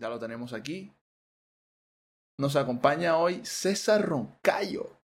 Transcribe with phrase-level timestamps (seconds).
[0.00, 0.90] Ya lo tenemos aquí.
[2.38, 4.98] Nos acompaña hoy César Roncayo.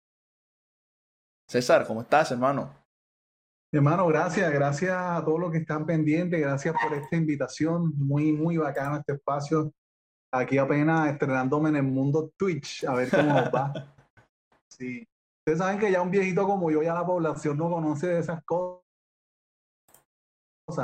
[1.49, 2.73] César, ¿cómo estás, hermano?
[3.73, 8.55] Hermano, gracias, gracias a todos los que están pendientes, gracias por esta invitación, muy, muy
[8.55, 9.73] bacano este espacio.
[10.31, 13.73] Aquí apenas estrenándome en el mundo Twitch, a ver cómo nos va.
[14.69, 15.07] Sí.
[15.39, 18.43] Ustedes saben que ya un viejito como yo, ya la población no conoce de esas
[18.43, 18.81] cosas,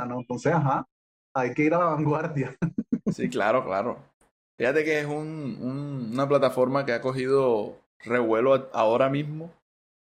[0.06, 0.20] ¿no?
[0.20, 0.86] Entonces, ajá,
[1.34, 2.56] hay que ir a la vanguardia.
[3.12, 3.98] Sí, claro, claro.
[4.58, 9.52] Fíjate que es un, una plataforma que ha cogido revuelo ahora mismo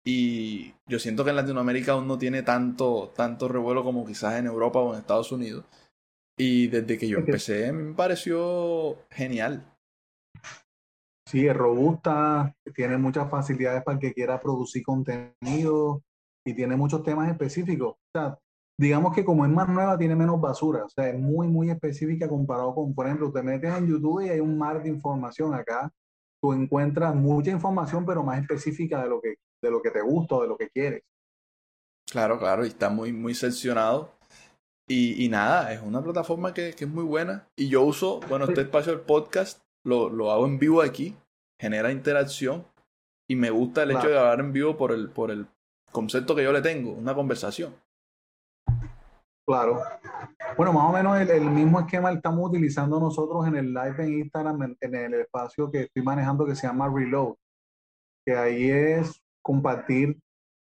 [0.05, 4.47] y yo siento que en Latinoamérica aún no tiene tanto, tanto revuelo como quizás en
[4.47, 5.65] Europa o en Estados Unidos.
[6.37, 9.63] Y desde que yo empecé me pareció genial.
[11.27, 16.01] Sí, es robusta, tiene muchas facilidades para el que quiera producir contenido
[16.43, 17.91] y tiene muchos temas específicos.
[17.91, 18.39] O sea,
[18.79, 20.85] digamos que como es más nueva, tiene menos basura.
[20.85, 24.29] O sea, es muy, muy específica comparado con, por ejemplo, te metes en YouTube y
[24.29, 25.91] hay un mar de información acá.
[26.41, 30.35] Tú encuentras mucha información, pero más específica de lo que, de lo que te gusta
[30.35, 31.01] o de lo que quieres.
[32.09, 34.13] Claro, claro, y está muy, muy seccionado.
[34.87, 37.49] Y, y nada, es una plataforma que, que, es muy buena.
[37.57, 41.17] Y yo uso, bueno, este espacio del podcast lo, lo hago en vivo aquí,
[41.59, 42.65] genera interacción
[43.27, 45.47] y me gusta el hecho de grabar en vivo por el, por el
[45.91, 47.75] concepto que yo le tengo, una conversación.
[49.49, 49.81] Claro.
[50.57, 54.75] Bueno, más o menos el, mismo esquema estamos utilizando nosotros en el live en Instagram,
[54.79, 57.33] en, el espacio que estoy manejando que se llama Reload,
[58.23, 60.19] que ahí es compartir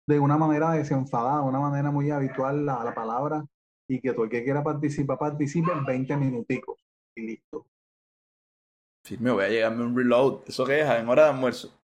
[0.09, 3.45] de una manera desenfadada, de una manera muy habitual la, la palabra
[3.87, 6.79] y que todo el que quiera participar participe en 20 minuticos
[7.15, 7.67] y listo.
[9.05, 10.45] Sí, me voy a llegarme un reload.
[10.47, 10.89] ¿Eso qué es?
[10.89, 11.79] ¿En hora de almuerzo?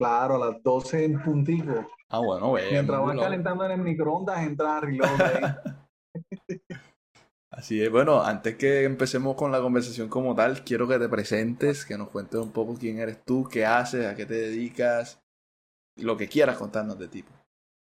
[0.00, 1.86] Claro, a las 12 en puntico.
[2.08, 2.72] Ah, bueno, güey.
[2.72, 5.42] Mientras vas calentando en el microondas, entra a reload ahí.
[7.56, 7.90] Así es.
[7.90, 12.10] Bueno, antes que empecemos con la conversación como tal, quiero que te presentes, que nos
[12.10, 15.22] cuentes un poco quién eres tú, qué haces, a qué te dedicas,
[15.96, 17.24] lo que quieras contarnos de ti.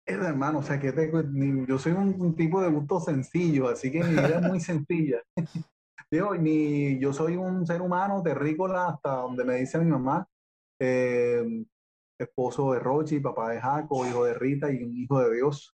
[0.04, 0.92] Es hermano, o sea, que
[1.68, 5.22] yo soy un, tipo de gusto sencillo, así que mi vida es muy sencilla.
[6.10, 10.26] Digo, yo soy un ser humano terrícola hasta donde me dice mi mamá,
[10.80, 11.64] eh,
[12.18, 15.72] esposo de Rochi, papá de Jaco, hijo de Rita y un hijo de Dios.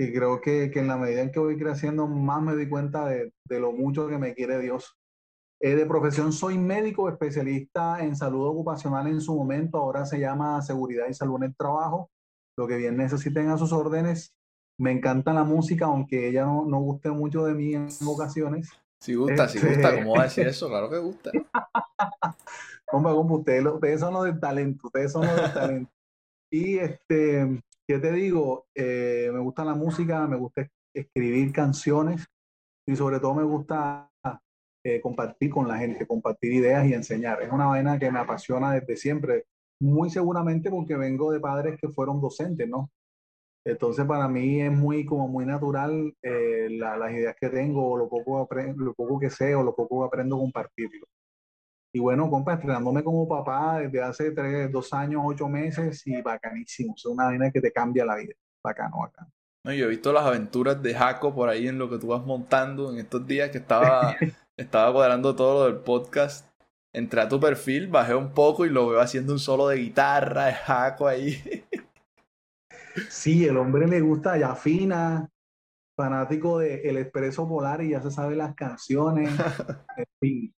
[0.00, 3.04] Y creo que, que en la medida en que voy creciendo, más me doy cuenta
[3.04, 4.96] de, de lo mucho que me quiere Dios.
[5.60, 10.62] Eh, de profesión soy médico especialista en salud ocupacional en su momento, ahora se llama
[10.62, 12.10] seguridad y salud en el trabajo,
[12.56, 14.34] lo que bien necesiten a sus órdenes.
[14.78, 18.70] Me encanta la música, aunque ella no, no guste mucho de mí en ocasiones.
[19.02, 20.68] Si gusta, si gusta, este ¿cómo va a decir eso?
[20.68, 21.30] Claro que gusta.
[22.90, 25.92] Hombre, como ustedes, ustedes son los del talento, ustedes son los del talento.
[26.50, 28.68] Y este, ¿qué te digo?
[28.72, 30.64] Eh, me gusta la música, me gusta
[30.94, 32.24] escribir canciones
[32.86, 34.08] y sobre todo me gusta
[34.84, 37.42] eh, compartir con la gente, compartir ideas y enseñar.
[37.42, 39.46] Es una vaina que me apasiona desde siempre,
[39.80, 42.92] muy seguramente porque vengo de padres que fueron docentes, ¿no?
[43.64, 48.08] Entonces para mí es muy como muy natural eh, las ideas que tengo, o lo
[48.08, 51.06] poco, lo poco que sé o lo poco que aprendo compartirlo.
[51.92, 56.94] Y bueno, compa, estrenándome como papá desde hace tres, dos años, ocho meses y bacanísimo.
[56.96, 58.34] Es una vaina que te cambia la vida.
[58.62, 59.30] Bacano, bacano.
[59.64, 62.24] No, yo he visto las aventuras de Jaco por ahí en lo que tú vas
[62.24, 64.16] montando en estos días que estaba,
[64.56, 66.48] estaba cuadrando todo lo del podcast.
[66.92, 70.46] Entré a tu perfil, bajé un poco y lo veo haciendo un solo de guitarra
[70.46, 71.64] de Jaco ahí.
[73.08, 75.30] Sí, el hombre le gusta, ya fina,
[75.96, 79.30] fanático de El Expreso Polar y ya se sabe las canciones.
[79.96, 80.54] en fin,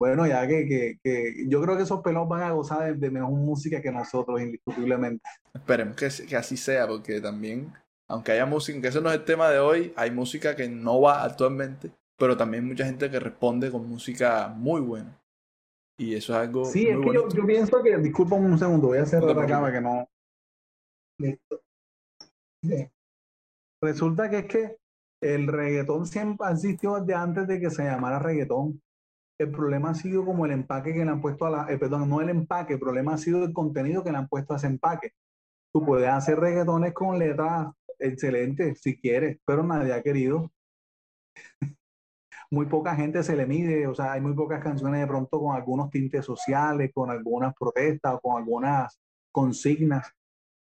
[0.00, 3.32] bueno, ya que, que, que, yo creo que esos pelos van a gozar de, mejor
[3.32, 5.22] música que nosotros, indiscutiblemente.
[5.52, 7.70] Esperemos que, que, así sea, porque también,
[8.08, 11.02] aunque haya música, que ese no es el tema de hoy, hay música que no
[11.02, 15.20] va actualmente, pero también mucha gente que responde con música muy buena.
[15.98, 16.64] Y eso es algo.
[16.64, 19.60] Sí, es que yo, yo, pienso que, disculpa un segundo, voy a cerrar no acá
[19.60, 20.08] para que no,
[21.18, 21.60] Listo.
[22.62, 22.90] Bien.
[23.82, 24.76] Resulta que es que
[25.22, 28.80] el reggaetón siempre ha existido desde antes de que se llamara reggaetón.
[29.40, 32.08] El problema ha sido como el empaque que le han puesto a la, eh, perdón,
[32.08, 34.66] no el empaque, el problema ha sido el contenido que le han puesto a ese
[34.66, 35.12] empaque.
[35.72, 40.50] Tú puedes hacer reggaetones con letras excelentes si quieres, pero nadie ha querido.
[42.50, 45.56] muy poca gente se le mide, o sea, hay muy pocas canciones de pronto con
[45.56, 49.00] algunos tintes sociales, con algunas protestas o con algunas
[49.32, 50.12] consignas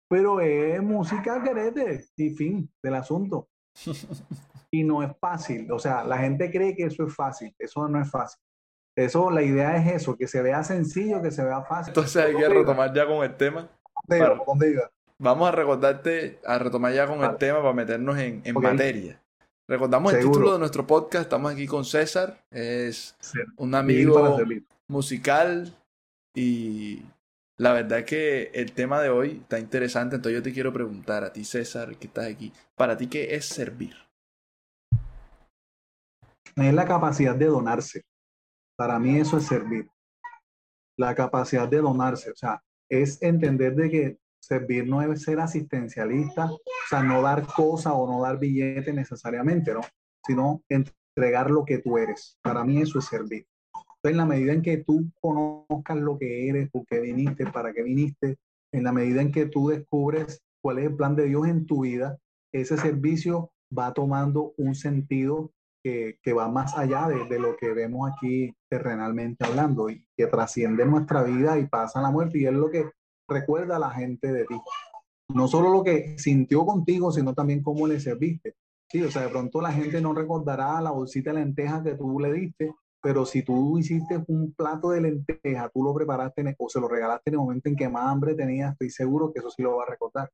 [0.08, 3.48] pero es música querete y fin del asunto.
[4.70, 8.00] y no es fácil, o sea, la gente cree que eso es fácil, eso no
[8.00, 8.40] es fácil.
[8.98, 11.90] Eso, la idea es eso, que se vea sencillo, que se vea fácil.
[11.90, 13.68] Entonces hay que retomar ya con el tema.
[14.08, 14.36] Para...
[15.20, 19.22] Vamos a recordarte, a retomar ya con el tema para meternos en, en materia.
[19.68, 21.22] Recordamos el título de nuestro podcast.
[21.22, 22.42] Estamos aquí con César.
[22.50, 23.16] Es
[23.56, 24.36] un amigo
[24.88, 25.72] musical
[26.34, 27.04] y
[27.56, 30.16] la verdad es que el tema de hoy está interesante.
[30.16, 32.52] Entonces yo te quiero preguntar a ti, César, que estás aquí.
[32.74, 33.94] Para ti, ¿qué es servir?
[36.56, 38.02] Es la capacidad de donarse.
[38.78, 39.90] Para mí eso es servir.
[40.96, 42.30] La capacidad de donarse.
[42.30, 47.44] O sea, es entender de que servir no es ser asistencialista, o sea, no dar
[47.44, 49.80] cosa o no dar billete necesariamente, ¿no?
[50.24, 52.38] Sino entregar lo que tú eres.
[52.40, 53.46] Para mí eso es servir.
[54.04, 57.82] En la medida en que tú conozcas lo que eres, por qué viniste, para qué
[57.82, 58.36] viniste,
[58.72, 61.82] en la medida en que tú descubres cuál es el plan de Dios en tu
[61.82, 62.16] vida,
[62.52, 65.50] ese servicio va tomando un sentido
[65.82, 71.22] que, va más allá de, lo que vemos aquí terrenalmente hablando y que trasciende nuestra
[71.22, 72.90] vida y pasa la muerte y es lo que
[73.28, 74.56] recuerda a la gente de ti.
[75.34, 78.54] No solo lo que sintió contigo, sino también cómo le serviste.
[78.90, 82.18] Sí, o sea, de pronto la gente no recordará la bolsita de lentejas que tú
[82.18, 82.72] le diste,
[83.02, 87.30] pero si tú hiciste un plato de lenteja, tú lo preparaste o se lo regalaste
[87.30, 89.84] en el momento en que más hambre tenías, estoy seguro que eso sí lo va
[89.84, 90.30] a recordar.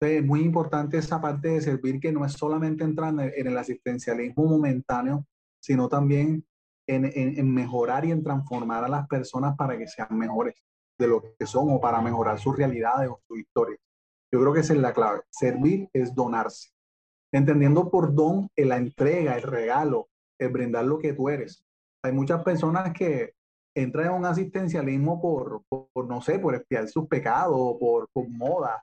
[0.00, 3.58] Entonces, es muy importante esa parte de servir que no es solamente entrar en el
[3.58, 5.26] asistencialismo momentáneo,
[5.60, 6.46] sino también
[6.86, 10.54] en, en, en mejorar y en transformar a las personas para que sean mejores
[10.98, 13.76] de lo que son o para mejorar sus realidades o su historia.
[14.32, 15.20] Yo creo que esa es la clave.
[15.28, 16.70] Servir es donarse.
[17.32, 20.08] Entendiendo por don la entrega, el regalo,
[20.38, 21.62] el brindar lo que tú eres.
[22.02, 23.34] Hay muchas personas que
[23.74, 28.82] entran en un asistencialismo por, por no sé, por espiar sus pecados, por, por moda.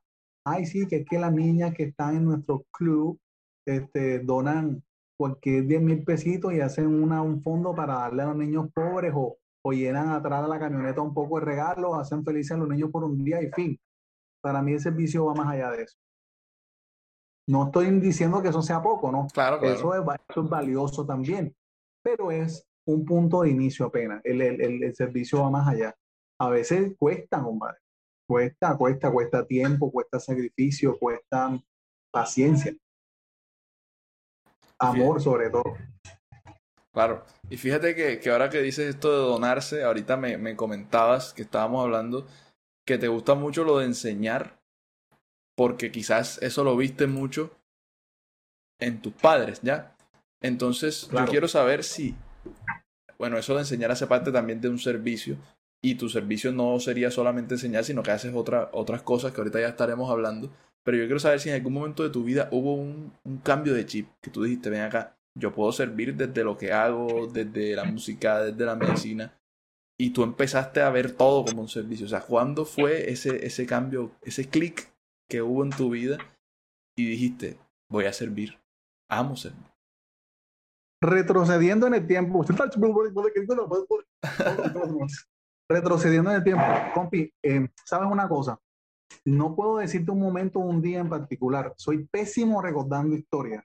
[0.49, 3.19] Ay, sí, que es que las niñas que están en nuestro club
[3.65, 4.81] este, donan
[5.17, 9.11] cualquier 10 mil pesitos y hacen una, un fondo para darle a los niños pobres
[9.13, 12.69] o, o llenan atrás de la camioneta un poco de regalos, hacen felices a los
[12.69, 13.77] niños por un día y fin.
[14.41, 15.97] Para mí ese servicio va más allá de eso.
[17.49, 19.27] No estoy diciendo que eso sea poco, ¿no?
[19.33, 19.75] Claro, claro.
[19.75, 21.53] Eso, es, valioso también,
[22.01, 24.21] pero es un punto de inicio apenas.
[24.23, 25.93] El, el, el, servicio va más allá.
[26.39, 27.79] A veces cuesta, compadre.
[28.27, 31.57] Cuesta, cuesta, cuesta tiempo, cuesta sacrificio, cuesta
[32.11, 32.75] paciencia.
[34.79, 35.77] Amor sobre todo.
[36.93, 37.23] Claro.
[37.49, 41.43] Y fíjate que, que, ahora que dices esto de donarse, ahorita me, me, comentabas que
[41.43, 42.27] estábamos hablando
[42.85, 44.59] que te gusta mucho lo de enseñar,
[45.55, 47.51] porque quizás eso lo viste mucho
[48.79, 49.95] en tus padres, ¿ya?
[50.41, 51.25] Entonces, claro.
[51.27, 52.15] yo quiero saber si,
[53.17, 55.37] bueno, eso de enseñar hace parte también de un servicio,
[55.87, 59.61] y tu servicio no sería solamente enseñar, sino que haces otra, otras cosas que ahorita
[59.61, 60.51] ya estaremos hablando.
[60.83, 63.73] Pero yo quiero saber si en algún momento de tu vida hubo un, un cambio
[63.73, 67.73] de chip, que tú dijiste, ven acá, yo puedo servir desde lo que hago, desde
[67.73, 69.39] la música, desde la medicina.
[69.97, 72.05] Y tú empezaste a ver todo como un servicio.
[72.05, 74.91] O sea, ¿cuándo fue ese, ese cambio, ese clic
[75.29, 76.17] que hubo en tu vida
[76.97, 77.57] y dijiste,
[77.89, 78.59] voy a servir,
[79.09, 79.71] amo servir?
[81.01, 82.43] Retrocediendo en el tiempo.
[85.69, 86.63] Retrocediendo en el tiempo.
[86.93, 88.57] Compi, eh, ¿sabes una cosa?
[89.25, 91.73] No puedo decirte un momento o un día en particular.
[91.77, 93.63] Soy pésimo recordando historias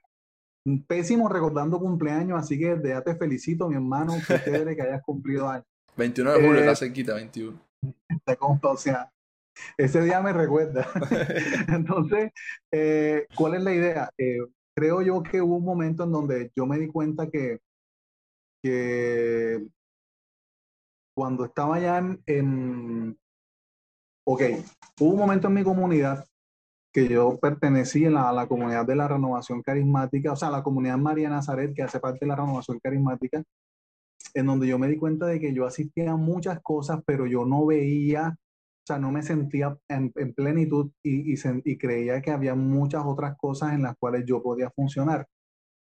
[0.87, 5.49] pésimo recordando cumpleaños, así que ya te felicito, mi hermano, que chévere que hayas cumplido
[5.49, 5.65] años.
[5.97, 7.59] 21 de julio, eh, la cerquita, 21.
[8.25, 9.11] Te consta, o sea,
[9.77, 10.87] ese día me recuerda.
[11.67, 12.31] Entonces,
[12.71, 14.09] eh, ¿cuál es la idea?
[14.17, 14.39] Eh,
[14.75, 17.59] creo yo que hubo un momento en donde yo me di cuenta que,
[18.63, 19.67] que
[21.15, 23.17] cuando estaba ya en, en,
[24.25, 24.41] ok,
[24.99, 26.25] hubo un momento en mi comunidad
[26.93, 30.97] que yo pertenecí a la, la, comunidad de la renovación carismática, o sea, la comunidad
[30.97, 33.43] María Nazaret, que hace parte de la renovación carismática,
[34.33, 37.45] en donde yo me di cuenta de que yo asistía a muchas cosas, pero yo
[37.45, 42.31] no veía, o sea, no me sentía en, en plenitud y, y, y, creía que
[42.31, 45.27] había muchas otras cosas en las cuales yo podía funcionar.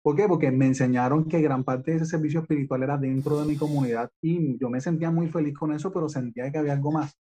[0.03, 0.27] ¿Por qué?
[0.27, 4.11] Porque me enseñaron que gran parte de ese servicio espiritual era dentro de mi comunidad
[4.21, 7.17] y yo me sentía muy feliz con eso, pero sentía que había algo más.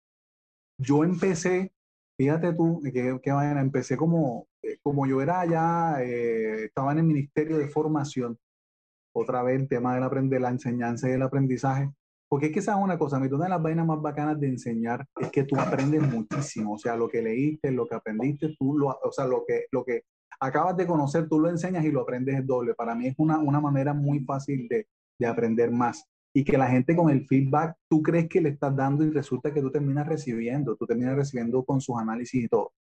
[0.79, 1.73] Yo empecé
[2.21, 7.05] Fíjate tú que, que empecé como, eh, como yo era allá, eh, estaba en el
[7.05, 8.37] Ministerio de Formación,
[9.15, 11.91] otra vez el tema del aprender, la enseñanza y el aprendizaje,
[12.29, 15.07] porque es que esa es una cosa, una de las vainas más bacanas de enseñar
[15.19, 18.89] es que tú aprendes muchísimo, o sea, lo que leíste, lo que aprendiste, tú lo,
[18.89, 20.03] o sea, lo que, lo que
[20.41, 22.75] acabas de conocer, tú lo enseñas y lo aprendes el doble.
[22.75, 26.05] Para mí es una, una manera muy fácil de, de aprender más
[26.35, 29.53] y que la gente con el feedback tú crees que le estás dando y resulta
[29.53, 32.73] que tú terminas recibiendo, tú terminas recibiendo con sus análisis y todo.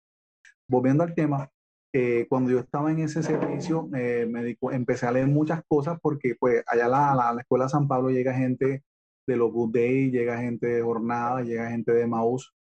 [0.68, 1.50] Volviendo al tema,
[1.92, 6.34] eh, cuando yo estaba en ese servicio, eh, me empecé a leer muchas cosas porque
[6.38, 8.84] pues allá a la, la, la, Escuela San Pablo llega gente
[9.26, 12.54] de los Opus Dei, llega gente de Jornada, llega gente de Maús,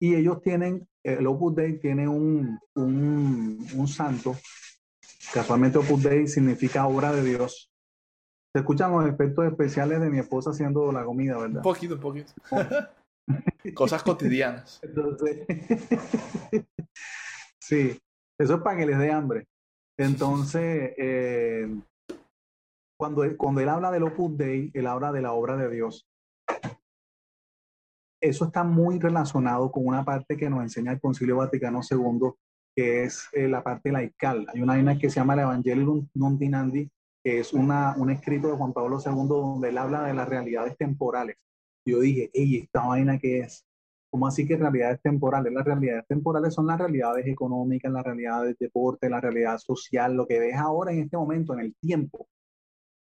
[0.00, 4.36] y ellos tienen, el Opus Dei tiene un, un, un santo
[5.32, 7.70] Casualmente Opus Dei significa obra de Dios.
[8.52, 11.58] Se escuchan los efectos especiales de mi esposa haciendo la comida, ¿verdad?
[11.58, 12.32] Un poquito, un poquito.
[13.74, 14.80] Cosas cotidianas.
[14.82, 15.46] Entonces,
[17.60, 18.00] sí,
[18.38, 19.46] eso es para que les dé hambre.
[19.98, 21.68] Entonces, eh,
[22.98, 26.06] cuando, él, cuando él habla del Opus Dei, él habla de la obra de Dios.
[28.20, 32.30] Eso está muy relacionado con una parte que nos enseña el Concilio Vaticano II,
[32.74, 34.46] que es eh, la parte laical.
[34.52, 36.90] Hay una vaina que se llama el Evangelium Nondinandi,
[37.22, 40.76] que es una, un escrito de Juan Pablo II donde él habla de las realidades
[40.76, 41.36] temporales.
[41.86, 43.64] Yo dije, hey, ¿esta vaina qué es?
[44.10, 45.52] ¿Cómo así que realidades temporales?
[45.52, 50.26] Las realidades temporales son las realidades económicas, las realidades de deporte, la realidad social, lo
[50.26, 52.26] que ves ahora en este momento, en el tiempo.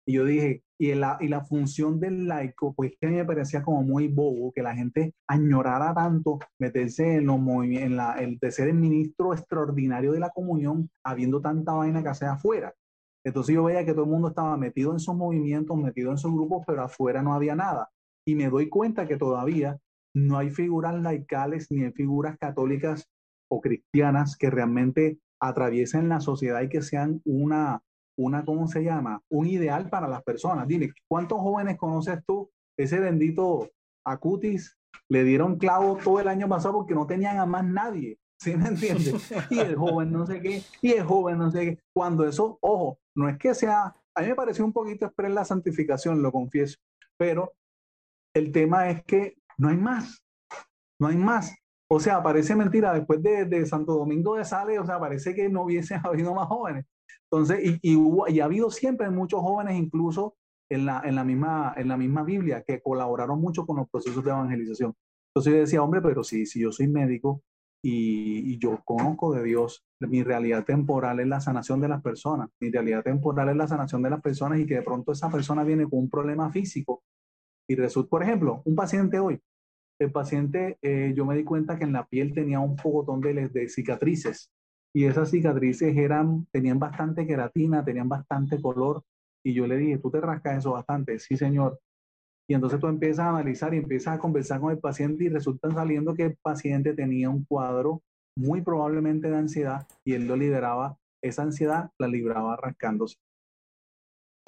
[0.06, 3.82] Y yo dije, y la, y la función del laico, pues que me parecía como
[3.82, 8.68] muy bobo que la gente añorara tanto meterse en los en la, el de ser
[8.68, 12.74] el ministro extraordinario de la comunión, habiendo tanta vaina que hace afuera.
[13.24, 16.32] Entonces yo veía que todo el mundo estaba metido en sus movimientos, metido en sus
[16.32, 17.88] grupos, pero afuera no había nada.
[18.26, 19.78] Y me doy cuenta que todavía
[20.14, 23.08] no hay figuras laicales ni hay figuras católicas
[23.48, 27.82] o cristianas que realmente atraviesen la sociedad y que sean una,
[28.16, 29.20] una, ¿cómo se llama?
[29.28, 30.66] Un ideal para las personas.
[30.68, 32.50] Dime, ¿cuántos jóvenes conoces tú?
[32.76, 33.70] Ese bendito
[34.04, 34.76] Acutis
[35.08, 38.18] le dieron clavo todo el año pasado porque no tenían a más nadie.
[38.40, 39.32] ¿Sí me entiendes?
[39.50, 41.78] Y el joven no sé qué, y el joven no sé qué.
[41.94, 45.44] Cuando eso, ojo, no es que sea, a mí me pareció un poquito express la
[45.44, 46.76] santificación, lo confieso,
[47.16, 47.52] pero
[48.34, 50.24] el tema es que no hay más,
[50.98, 51.54] no hay más.
[51.88, 55.48] O sea, parece mentira, después de, de Santo Domingo de Sales, o sea, parece que
[55.48, 56.84] no hubiese habido más jóvenes.
[57.30, 57.96] Entonces, y,
[58.28, 60.36] y, ha habido siempre muchos jóvenes, incluso
[60.70, 64.24] en la, en, la misma, en la misma Biblia, que colaboraron mucho con los procesos
[64.24, 64.94] de evangelización.
[65.30, 67.42] Entonces yo decía, hombre, pero si, si yo soy médico
[67.82, 72.48] y, y, yo conozco de Dios, mi realidad temporal es la sanación de las personas,
[72.60, 75.64] mi realidad temporal es la sanación de las personas y que de pronto esa persona
[75.64, 77.02] viene con un problema físico
[77.68, 79.40] y resulta, por ejemplo, un paciente hoy,
[79.98, 83.48] el paciente, eh, yo me di cuenta que en la piel tenía un pocotón de,
[83.48, 84.50] de cicatrices
[84.94, 89.02] y esas cicatrices eran, tenían bastante queratina, tenían bastante color
[89.44, 91.18] y yo le dije, ¿tú te rascas eso bastante?
[91.18, 91.80] Sí, señor.
[92.48, 95.70] Y entonces tú empiezas a analizar y empiezas a conversar con el paciente y resulta
[95.70, 98.02] saliendo que el paciente tenía un cuadro
[98.36, 103.16] muy probablemente de ansiedad y él lo liberaba, esa ansiedad la libraba rascándose.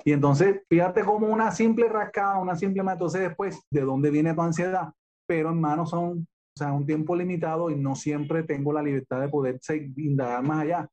[0.04, 4.42] Y entonces, fíjate como una simple rascada, una simple, entonces después, ¿de dónde viene tu
[4.42, 4.92] ansiedad?
[5.26, 9.28] Pero hermano, son, o sea, un tiempo limitado y no siempre tengo la libertad de
[9.28, 9.58] poder
[9.96, 10.88] indagar más allá.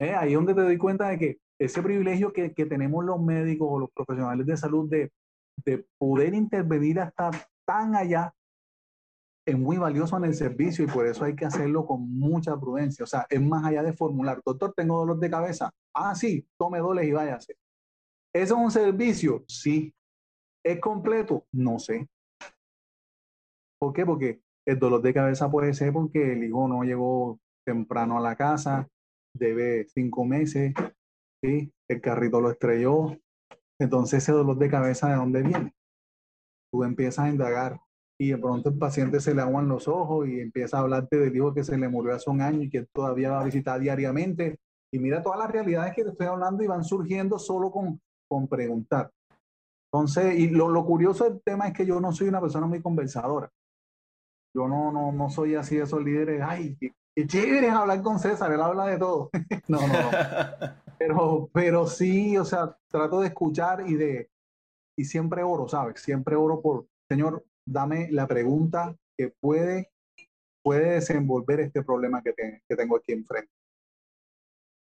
[0.00, 0.14] ¿Eh?
[0.14, 3.68] Ahí es donde te doy cuenta de que ese privilegio que, que tenemos los médicos
[3.70, 5.12] o los profesionales de salud de,
[5.64, 7.30] de poder intervenir hasta
[7.66, 8.32] tan allá
[9.44, 13.02] es muy valioso en el servicio y por eso hay que hacerlo con mucha prudencia.
[13.02, 15.70] O sea, es más allá de formular, doctor, tengo dolor de cabeza.
[15.94, 17.56] Ah, sí, tome doles y váyase.
[18.34, 19.44] ¿Eso es un servicio?
[19.48, 19.94] Sí.
[20.64, 21.46] ¿Es completo?
[21.52, 22.06] No sé.
[23.80, 24.04] ¿Por qué?
[24.04, 28.36] Porque el dolor de cabeza puede ser porque el hijo no llegó temprano a la
[28.36, 28.88] casa,
[29.34, 30.74] debe cinco meses,
[31.42, 31.72] ¿sí?
[31.88, 33.16] el carrito lo estrelló.
[33.80, 35.74] Entonces ese dolor de cabeza, ¿de dónde viene?
[36.72, 37.80] Tú empiezas a indagar
[38.20, 41.34] y de pronto el paciente se le aguan los ojos y empieza a hablarte del
[41.34, 44.58] hijo que se le murió hace un año y que todavía va a visitar diariamente.
[44.92, 48.46] Y mira todas las realidades que te estoy hablando y van surgiendo solo con con
[48.46, 49.10] preguntar.
[49.90, 52.82] Entonces, y lo, lo, curioso del tema es que yo no soy una persona muy
[52.82, 53.50] conversadora.
[54.58, 58.18] Yo no, no, no soy así de esos líderes, ay, qué, qué chévere hablar con
[58.18, 59.30] César, él habla de todo.
[59.68, 60.10] no, no, no.
[60.98, 64.28] Pero, pero sí, o sea, trato de escuchar y de,
[64.98, 66.02] y siempre oro, ¿sabes?
[66.02, 69.92] Siempre oro por, Señor, dame la pregunta que puede,
[70.60, 73.52] puede desenvolver este problema que, te, que tengo aquí enfrente.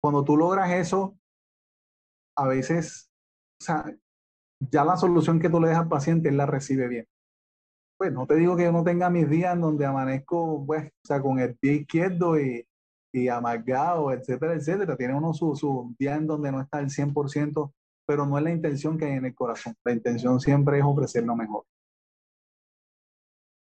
[0.02, 1.18] Cuando tú logras eso,
[2.34, 3.10] a veces
[3.60, 3.84] o sea,
[4.58, 7.06] ya la solución que tú le dejas al paciente, él la recibe bien.
[8.00, 11.06] Pues no te digo que yo no tenga mis días en donde amanezco, pues, o
[11.06, 12.66] sea, con el pie izquierdo y,
[13.12, 14.96] y amargado, etcétera, etcétera.
[14.96, 17.70] Tiene uno su, su día en donde no está al 100%,
[18.06, 19.74] pero no es la intención que hay en el corazón.
[19.84, 21.64] La intención siempre es ofrecer lo mejor.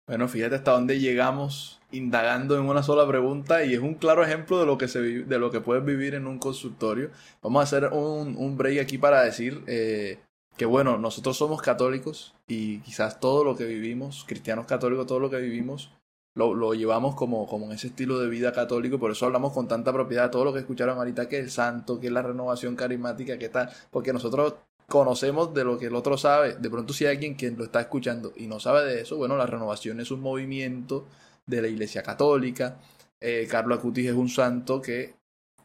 [0.08, 4.58] Bueno, fíjate hasta dónde llegamos indagando en una sola pregunta y es un claro ejemplo
[4.58, 7.12] de lo que, se de lo que puedes vivir en un consultorio.
[7.42, 10.18] Vamos a hacer un, un break aquí para decir eh,
[10.56, 15.30] que, bueno, nosotros somos católicos y quizás todo lo que vivimos, cristianos católicos, todo lo
[15.30, 15.90] que vivimos,
[16.34, 19.68] lo, lo llevamos como, como en ese estilo de vida católico, por eso hablamos con
[19.68, 23.38] tanta propiedad, todo lo que escucharon ahorita, que el santo, que es la renovación carismática,
[23.38, 24.54] que tal, porque nosotros
[24.88, 26.54] conocemos de lo que el otro sabe.
[26.54, 29.36] De pronto si hay alguien que lo está escuchando y no sabe de eso, bueno,
[29.36, 31.06] la renovación es un movimiento
[31.46, 32.78] de la Iglesia Católica.
[33.20, 35.14] Eh, Carlos Acutis es un santo que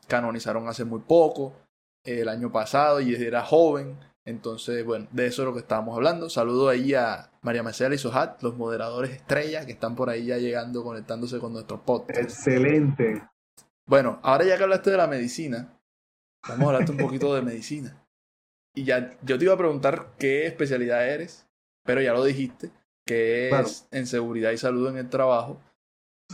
[0.08, 1.54] canonizaron hace muy poco,
[2.04, 3.98] el año pasado, y era joven.
[4.26, 6.30] Entonces, bueno, de eso es lo que estábamos hablando.
[6.30, 10.38] Saludo ahí a María Marcela y Sohat, los moderadores estrella que están por ahí ya
[10.38, 12.20] llegando, conectándose con nuestro podcast.
[12.20, 13.24] Excelente.
[13.88, 15.78] Bueno, ahora ya que hablaste de la medicina,
[16.48, 17.98] vamos a hablarte un poquito de medicina.
[18.76, 21.48] Y ya, yo te iba a preguntar qué especialidad eres,
[21.84, 22.72] pero ya lo dijiste,
[23.06, 25.60] que es en seguridad y salud en el trabajo.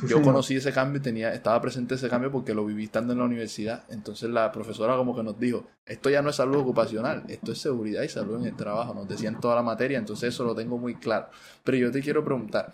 [0.06, 3.26] Yo conocí ese cambio, tenía, estaba presente ese cambio porque lo viví estando en la
[3.26, 3.84] universidad.
[3.90, 7.60] Entonces la profesora como que nos dijo, esto ya no es salud ocupacional, esto es
[7.60, 8.94] seguridad y salud en el trabajo.
[8.94, 11.28] Nos decían toda la materia, entonces eso lo tengo muy claro.
[11.64, 12.74] Pero yo te quiero preguntar,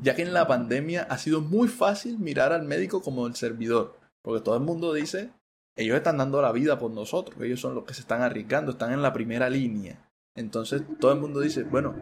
[0.00, 3.98] ya que en la pandemia ha sido muy fácil mirar al médico como el servidor,
[4.22, 5.30] porque todo el mundo dice,
[5.76, 8.92] ellos están dando la vida por nosotros, ellos son los que se están arriesgando, están
[8.92, 10.06] en la primera línea.
[10.34, 11.94] Entonces todo el mundo dice, bueno,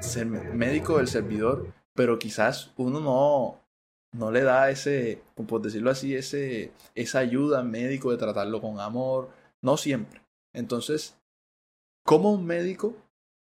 [0.00, 3.60] ser médico el servidor, pero quizás uno no,
[4.12, 8.80] no le da ese, por decirlo así, ese, esa ayuda al médico de tratarlo con
[8.80, 9.30] amor,
[9.60, 10.22] no siempre.
[10.52, 11.16] Entonces,
[12.04, 12.94] ¿cómo un médico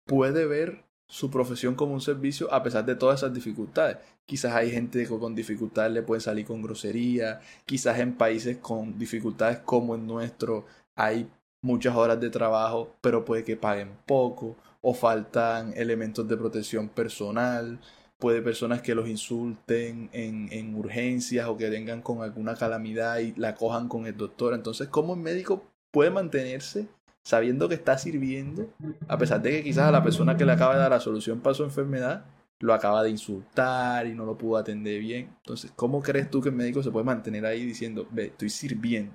[0.07, 3.99] puede ver su profesión como un servicio a pesar de todas esas dificultades.
[4.25, 8.99] Quizás hay gente que con dificultades le puede salir con grosería, quizás en países con
[8.99, 11.31] dificultades como el nuestro hay
[11.62, 17.79] muchas horas de trabajo, pero puede que paguen poco o faltan elementos de protección personal,
[18.18, 23.35] puede personas que los insulten en, en urgencias o que vengan con alguna calamidad y
[23.37, 24.54] la cojan con el doctor.
[24.54, 26.88] Entonces, ¿cómo el médico puede mantenerse
[27.26, 28.73] sabiendo que está sirviendo,
[29.08, 31.40] a pesar de que quizás a la persona que le acaba de dar la solución
[31.40, 32.25] para su enfermedad,
[32.61, 35.35] lo acaba de insultar y no lo pudo atender bien.
[35.38, 39.12] Entonces, ¿cómo crees tú que el médico se puede mantener ahí diciendo, ve, estoy sirviendo?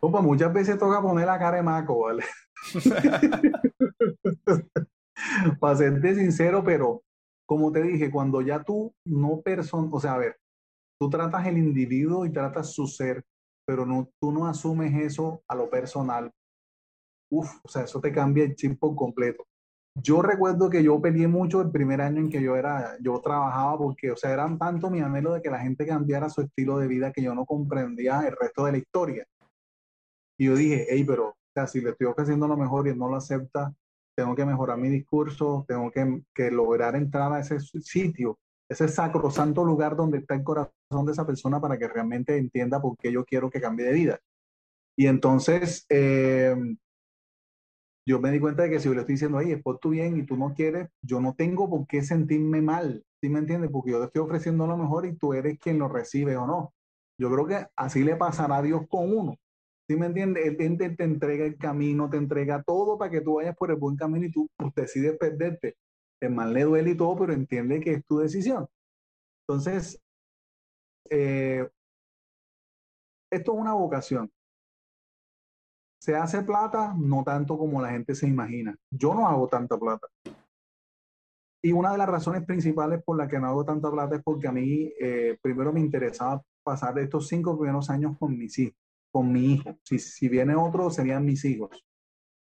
[0.00, 2.24] Opa, muchas veces toca poner la cara de maco, ¿vale?
[5.60, 7.02] Para serte sincero, pero
[7.46, 10.36] como te dije, cuando ya tú no person, o sea, a ver,
[10.98, 13.24] tú tratas el individuo y tratas su ser
[13.66, 16.30] pero no, tú no asumes eso a lo personal,
[17.30, 19.44] uf, o sea, eso te cambia el chip por completo.
[19.96, 23.78] Yo recuerdo que yo peleé mucho el primer año en que yo era, yo trabajaba
[23.78, 26.88] porque, o sea, eran tanto mi anhelo de que la gente cambiara su estilo de
[26.88, 29.24] vida que yo no comprendía el resto de la historia.
[30.36, 32.98] Y yo dije, hey, pero, o sea, si le estoy ofreciendo lo mejor y él
[32.98, 33.72] no lo acepta,
[34.14, 39.64] tengo que mejorar mi discurso, tengo que, que lograr entrar a ese sitio ese sacrosanto
[39.64, 43.24] lugar donde está el corazón de esa persona para que realmente entienda por qué yo
[43.24, 44.20] quiero que cambie de vida.
[44.96, 46.54] Y entonces eh,
[48.06, 49.90] yo me di cuenta de que si yo le estoy diciendo, ahí es por tu
[49.90, 53.70] bien y tú no quieres, yo no tengo por qué sentirme mal, ¿sí me entiendes?
[53.70, 56.72] Porque yo te estoy ofreciendo lo mejor y tú eres quien lo recibe o no.
[57.18, 59.36] Yo creo que así le pasará a Dios con uno.
[59.86, 60.46] ¿Sí me entiendes?
[60.46, 63.76] Él te, te, entrega el camino, te entrega todo para que tú vayas por el
[63.76, 65.76] buen camino y tú pues, decides perderte
[66.20, 68.66] el mal le duele y todo, pero entiende que es tu decisión.
[69.46, 70.00] Entonces,
[71.10, 71.68] eh,
[73.30, 74.30] esto es una vocación.
[76.00, 76.94] ¿Se hace plata?
[76.96, 78.76] No tanto como la gente se imagina.
[78.90, 80.06] Yo no hago tanta plata.
[81.62, 84.46] Y una de las razones principales por las que no hago tanta plata es porque
[84.46, 88.76] a mí eh, primero me interesaba pasar estos cinco primeros años con mis hijos,
[89.14, 89.78] con mi hijo.
[89.84, 91.70] Si, si viene otro, serían mis hijos.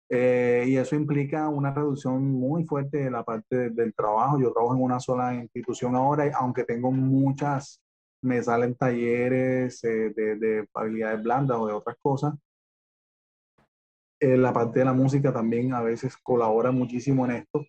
[0.08, 4.40] Eh, y eso implica una reducción muy fuerte de la parte del trabajo.
[4.40, 7.80] Yo trabajo en una sola institución ahora, aunque tengo muchas,
[8.20, 12.34] me salen talleres eh, de, de, habilidades blandas o de otras cosas.
[14.18, 17.64] Eh, la parte de la música también a veces colabora muchísimo en esto.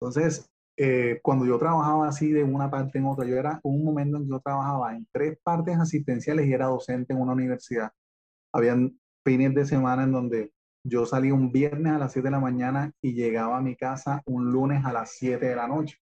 [0.00, 0.50] Entonces,
[1.22, 4.30] cuando yo trabajaba así de una parte en otra, yo era un momento en que
[4.30, 7.90] yo trabajaba en tres partes asistenciales y era docente en una universidad.
[8.52, 10.52] Habían fines de semana en donde
[10.84, 14.22] yo salí un viernes a las 7 de la mañana y llegaba a mi casa
[14.26, 15.98] un lunes a las 7 de la noche.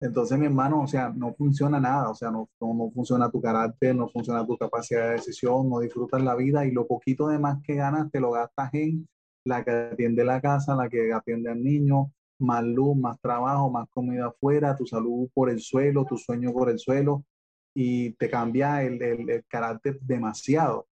[0.00, 3.94] Entonces, mi hermano, o sea, no funciona nada, o sea, no, no, funciona tu carácter,
[3.94, 7.62] no funciona tu capacidad de decisión, no disfrutas la vida y lo poquito de más
[7.62, 9.06] que ganas te lo gastas en
[9.44, 13.88] la que atiende la casa, la que atiende al niño, más luz, más trabajo, más
[13.90, 17.24] comida afuera, tu salud por el suelo, tu sueño por el suelo
[17.74, 20.86] y te cambia el, el carácter demasiado.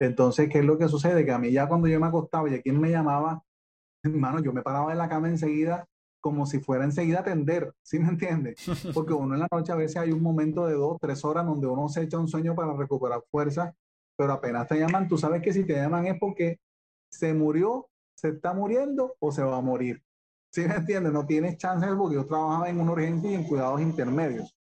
[0.00, 1.24] Entonces, ¿qué es lo que sucede?
[1.24, 3.42] Que a mí ya cuando yo me acostaba y a quien me llamaba,
[4.02, 5.88] hermano, yo me paraba de la cama enseguida
[6.20, 8.56] como si fuera enseguida a atender, ¿sí me entiendes?
[8.92, 11.66] Porque uno en la noche a veces hay un momento de dos, tres horas donde
[11.66, 13.74] uno se echa un sueño para recuperar fuerza,
[14.16, 16.58] pero apenas te llaman, tú sabes que si te llaman es porque
[17.10, 20.02] se murió, se está muriendo o se va a morir.
[20.58, 21.12] ¿Sí me entiendes?
[21.12, 24.52] No tienes chances porque yo trabajaba en una urgencia y en cuidados intermedios.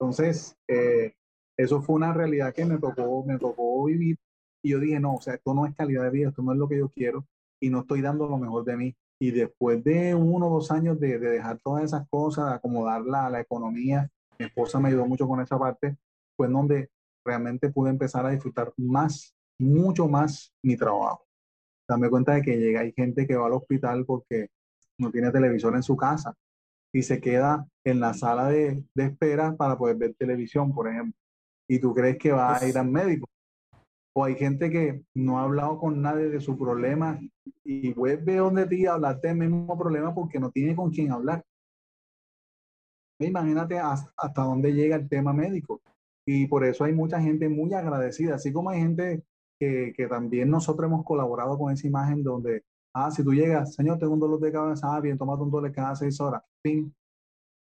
[0.00, 1.12] Entonces, eh,
[1.54, 4.16] eso fue una realidad que me tocó, me tocó vivir
[4.62, 6.58] y yo dije, no, o sea, esto no es calidad de vida, esto no es
[6.58, 7.26] lo que yo quiero
[7.60, 8.96] y no estoy dando lo mejor de mí.
[9.20, 13.30] Y después de uno o dos años de, dejar todas esas cosas, de acomodarla a
[13.30, 15.98] la economía, mi esposa me ayudó mucho con esa parte,
[16.38, 16.90] fue en donde
[17.22, 21.26] realmente pude empezar a disfrutar más, mucho más mi trabajo.
[21.86, 24.48] Dame cuenta de que llega, hay gente que va al hospital porque
[24.98, 26.34] no tiene televisor en su casa
[26.92, 31.14] y se queda en la sala de, de espera para poder ver televisión, por ejemplo.
[31.68, 33.28] Y tú crees que va a ir al médico.
[34.14, 37.20] O hay gente que no ha hablado con nadie de su problema
[37.62, 41.44] y vuelve donde ti a hablarte del mismo problema porque no tiene con quién hablar.
[43.20, 45.80] Imagínate hasta dónde llega el tema médico.
[46.26, 49.22] Y por eso hay mucha gente muy agradecida, así como hay gente
[49.58, 53.98] que, que, también nosotros hemos colaborado con esa imagen donde, ah, si tú llegas, señor,
[53.98, 56.94] tengo un dolor de cabeza, ah, bien, tómate un dolor cada seis horas, fin.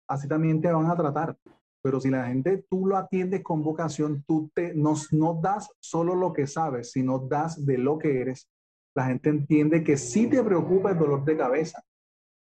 [0.07, 1.37] Así también te van a tratar.
[1.81, 6.15] Pero si la gente tú lo atiendes con vocación, tú te, no, no das solo
[6.15, 8.49] lo que sabes, sino das de lo que eres,
[8.95, 11.81] la gente entiende que sí te preocupa el dolor de cabeza.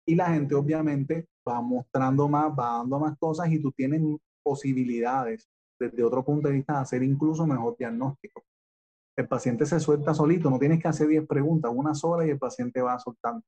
[0.05, 4.01] Y la gente obviamente va mostrando más, va dando más cosas y tú tienes
[4.41, 8.43] posibilidades desde otro punto de vista de hacer incluso mejor diagnóstico.
[9.17, 12.37] El paciente se suelta solito, no tienes que hacer 10 preguntas, una sola y el
[12.37, 13.43] paciente va soltando.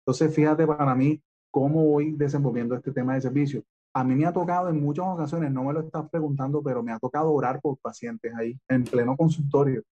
[0.00, 3.62] Entonces, fíjate para mí cómo voy desenvolviendo este tema de servicio.
[3.94, 6.90] A mí me ha tocado en muchas ocasiones, no me lo estás preguntando, pero me
[6.90, 9.82] ha tocado orar por pacientes ahí, en pleno consultorio.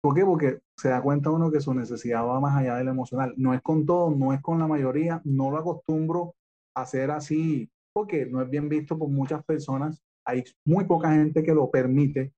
[0.00, 0.24] ¿Por qué?
[0.24, 3.34] Porque se da cuenta uno que su necesidad va más allá de lo emocional.
[3.36, 6.36] No es con todo, no es con la mayoría, no lo acostumbro
[6.76, 10.00] a hacer así, porque no es bien visto por muchas personas.
[10.26, 12.32] Hay muy poca gente que lo permite,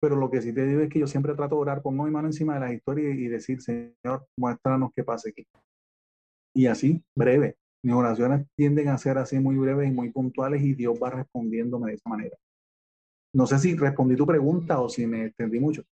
[0.00, 2.10] pero lo que sí te digo es que yo siempre trato de orar, pongo mi
[2.10, 5.44] mano encima de las historias y decir, Señor, muéstranos qué pasa aquí.
[6.54, 7.56] Y así, breve.
[7.84, 11.90] Mis oraciones tienden a ser así muy breves y muy puntuales y Dios va respondiéndome
[11.90, 12.36] de esa manera.
[13.34, 15.84] No sé si respondí tu pregunta o si me extendí mucho.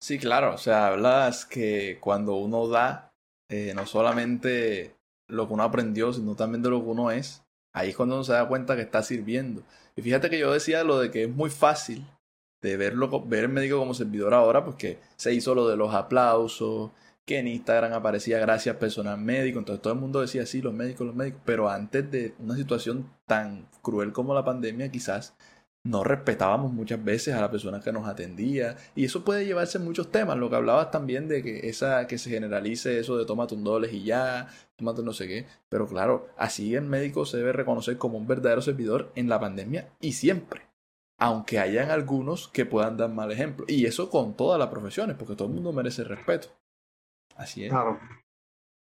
[0.00, 3.12] Sí, claro, o sea, hablas que cuando uno da,
[3.48, 4.96] eh, no solamente
[5.28, 8.24] lo que uno aprendió, sino también de lo que uno es, ahí es cuando uno
[8.24, 9.62] se da cuenta que está sirviendo.
[9.96, 12.06] Y fíjate que yo decía lo de que es muy fácil
[12.62, 16.90] de verlo, ver el médico como servidor ahora, porque se hizo lo de los aplausos,
[17.24, 21.06] que en Instagram aparecía gracias personal médico, entonces todo el mundo decía sí, los médicos,
[21.06, 25.34] los médicos, pero antes de una situación tan cruel como la pandemia, quizás
[25.86, 29.84] no respetábamos muchas veces a la persona que nos atendía y eso puede llevarse en
[29.84, 33.54] muchos temas, lo que hablabas también de que esa que se generalice eso de tómate
[33.54, 37.52] un doles y ya, tómate no sé qué, pero claro, así el médico se debe
[37.52, 40.62] reconocer como un verdadero servidor en la pandemia y siempre
[41.18, 43.64] aunque hayan algunos que puedan dar mal ejemplo.
[43.68, 46.48] Y eso con todas las profesiones, porque todo el mundo merece respeto.
[47.36, 47.70] Así es.
[47.70, 47.98] Claro.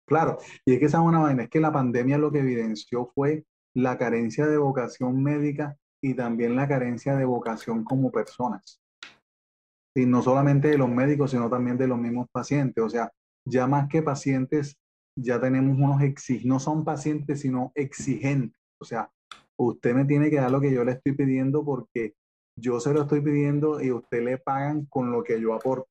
[0.07, 0.37] Claro.
[0.65, 3.45] Y es que esa es una vaina, es que la pandemia lo que evidenció fue
[3.73, 8.81] la carencia de vocación médica y también la carencia de vocación como personas.
[9.95, 12.83] Y no solamente de los médicos, sino también de los mismos pacientes.
[12.83, 13.11] O sea,
[13.45, 14.77] ya más que pacientes,
[15.17, 18.59] ya tenemos unos exigentes, no son pacientes, sino exigentes.
[18.79, 19.11] O sea,
[19.59, 22.15] usted me tiene que dar lo que yo le estoy pidiendo porque
[22.57, 25.87] yo se lo estoy pidiendo y usted le pagan con lo que yo aporto.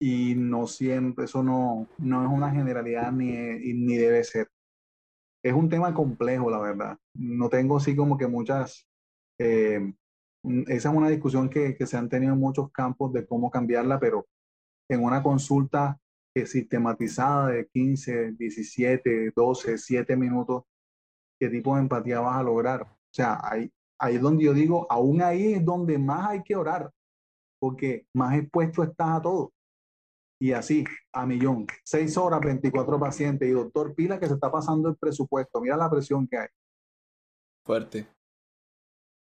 [0.00, 3.30] Y no siempre, eso no, no es una generalidad ni,
[3.72, 4.48] ni debe ser.
[5.44, 6.98] Es un tema complejo, la verdad.
[7.14, 8.88] No tengo así como que muchas...
[9.42, 9.94] Eh,
[10.68, 13.98] esa es una discusión que, que se han tenido en muchos campos de cómo cambiarla,
[13.98, 14.26] pero
[14.88, 15.98] en una consulta
[16.34, 20.64] sistematizada de 15, 17, 12, 7 minutos,
[21.38, 22.82] ¿qué tipo de empatía vas a lograr?
[22.82, 26.56] O sea, hay, ahí es donde yo digo, aún ahí es donde más hay que
[26.56, 26.90] orar,
[27.60, 29.52] porque más expuesto estás a todo.
[30.40, 31.66] Y así, a millón.
[31.84, 33.48] Seis horas, 24 pacientes.
[33.48, 35.60] Y doctor, pila que se está pasando el presupuesto.
[35.60, 36.48] Mira la presión que hay.
[37.64, 38.08] Fuerte.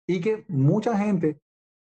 [0.08, 1.40] Y que mucha gente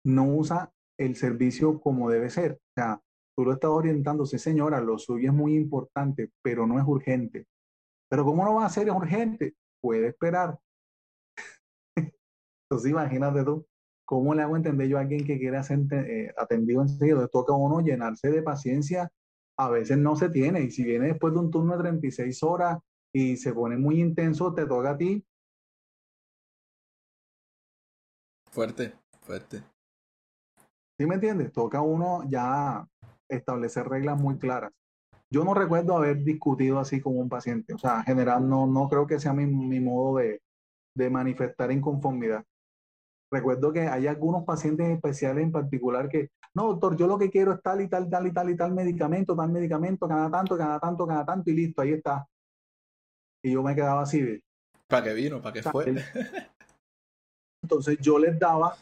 [0.05, 2.53] no usa el servicio como debe ser.
[2.53, 3.01] O sea,
[3.35, 7.47] tú lo estás orientando, sí señora, lo suyo es muy importante, pero no es urgente.
[8.09, 9.55] Pero ¿cómo no va a ser urgente?
[9.81, 10.59] Puede esperar.
[12.69, 13.65] Entonces imagínate tú,
[14.05, 17.27] ¿cómo le hago entender yo a alguien que quiere ser eh, atendido enseguida?
[17.27, 19.09] Toca a uno llenarse de paciencia,
[19.57, 22.77] a veces no se tiene, y si viene después de un turno de 36 horas
[23.13, 25.25] y se pone muy intenso, te toca a ti.
[28.51, 29.63] Fuerte, fuerte.
[30.99, 31.53] ¿Sí me entiendes?
[31.53, 32.85] Toca uno ya
[33.29, 34.71] establecer reglas muy claras.
[35.33, 38.89] Yo no recuerdo haber discutido así con un paciente, o sea, en general no, no
[38.89, 40.41] creo que sea mi, mi modo de,
[40.93, 42.43] de manifestar inconformidad.
[43.31, 47.53] Recuerdo que hay algunos pacientes especiales en particular que, no, doctor, yo lo que quiero
[47.53, 50.77] es tal y tal, tal y tal y tal medicamento, tal medicamento, cada tanto, cada
[50.77, 52.27] tanto, cada tanto y listo, ahí está.
[53.41, 54.43] Y yo me quedaba así de...
[54.87, 55.41] ¿Para qué vino?
[55.41, 55.95] ¿Para qué fue?
[57.61, 58.75] Entonces yo les daba,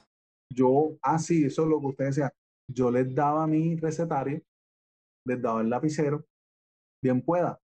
[0.51, 2.33] yo, ah, sí, eso es lo que usted decía,
[2.67, 4.41] yo les daba mi recetario,
[5.25, 6.25] les daba el lapicero,
[7.03, 7.59] bien pueda.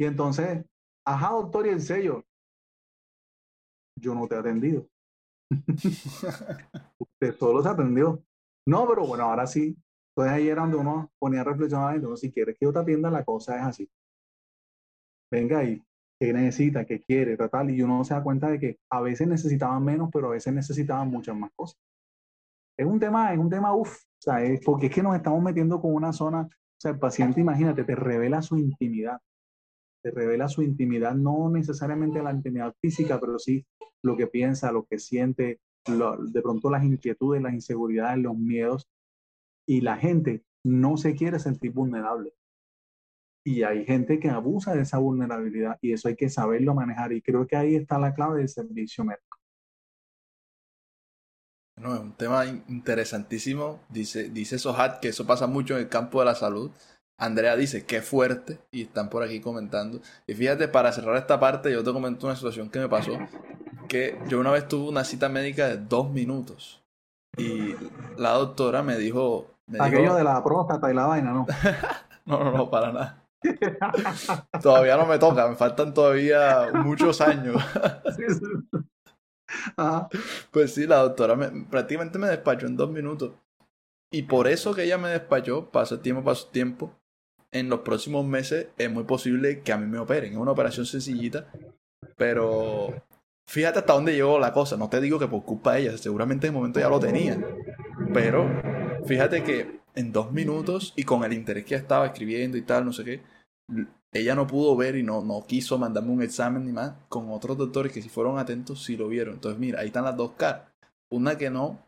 [0.00, 0.64] Y entonces,
[1.06, 2.24] ajá, doctor, y el sello,
[3.96, 4.88] yo no te he atendido.
[6.98, 8.22] Usted solo se atendió.
[8.66, 9.76] No, pero bueno, ahora sí.
[10.10, 13.10] Entonces ahí era donde uno ponía a reflexionar, entonces si quieres que yo te atienda,
[13.10, 13.90] la cosa es así.
[15.30, 15.82] Venga ahí,
[16.20, 16.84] ¿qué necesita?
[16.84, 17.36] ¿Qué quiere?
[17.36, 20.52] Tal, y uno se da cuenta de que a veces necesitaban menos, pero a veces
[20.52, 21.78] necesitaban muchas más cosas.
[22.76, 25.42] Es un tema, es un tema, uff, o sea, es porque es que nos estamos
[25.42, 29.18] metiendo con una zona, o sea, el paciente, imagínate, te revela su intimidad,
[30.02, 33.66] te revela su intimidad, no necesariamente la intimidad física, pero sí
[34.02, 38.88] lo que piensa, lo que siente, de pronto las inquietudes, las inseguridades, los miedos,
[39.66, 42.32] y la gente no se quiere sentir vulnerable.
[43.48, 47.14] Y hay gente que abusa de esa vulnerabilidad y eso hay que saberlo manejar.
[47.14, 49.38] Y creo que ahí está la clave del servicio médico.
[51.80, 53.80] No, es un tema interesantísimo.
[53.88, 56.70] Dice, dice Sohat que eso pasa mucho en el campo de la salud.
[57.18, 60.02] Andrea dice, qué fuerte, y están por aquí comentando.
[60.26, 63.12] Y fíjate, para cerrar esta parte, yo te comento una situación que me pasó,
[63.88, 66.82] que yo una vez tuve una cita médica de dos minutos.
[67.38, 67.74] Y
[68.18, 69.46] la doctora me dijo...
[69.80, 71.46] Aquello de la próstata y la vaina, ¿no?
[72.26, 73.27] no, no, no, para nada.
[74.62, 77.56] todavía no me toca, me faltan todavía muchos años.
[80.50, 81.34] Pues sí, la doctora
[81.70, 83.32] prácticamente me despachó en dos minutos.
[84.12, 86.98] Y por eso que ella me despachó, paso tiempo, paso tiempo,
[87.50, 90.32] en los próximos meses es muy posible que a mí me operen.
[90.32, 91.50] Es una operación sencillita,
[92.16, 92.94] pero
[93.48, 94.76] fíjate hasta dónde llegó la cosa.
[94.76, 97.38] No te digo que por culpa de ella, seguramente en el momento ya lo tenía.
[98.12, 98.46] Pero
[99.06, 102.92] fíjate que en dos minutos y con el interés que estaba escribiendo y tal, no
[102.92, 103.20] sé qué,
[104.12, 106.94] ella no pudo ver y no, no quiso mandarme un examen ni más.
[107.08, 109.34] Con otros doctores que si fueron atentos sí lo vieron.
[109.34, 110.68] Entonces, mira, ahí están las dos caras.
[111.10, 111.78] Una que no,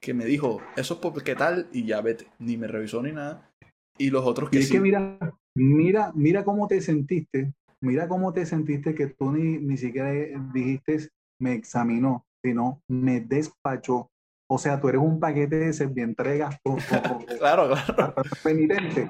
[0.00, 2.28] que me dijo, eso es porque tal, y ya vete.
[2.38, 3.50] Ni me revisó ni nada.
[3.98, 5.18] Y los otros que y es que mira,
[5.54, 7.52] mira, mira cómo te sentiste.
[7.82, 10.12] Mira cómo te sentiste que tú ni, ni siquiera
[10.54, 11.08] dijiste
[11.40, 14.10] me examinó, sino me despachó.
[14.52, 16.50] O sea, tú eres un paquete de servientrega.
[17.38, 18.14] claro, claro.
[18.42, 19.08] Penitente.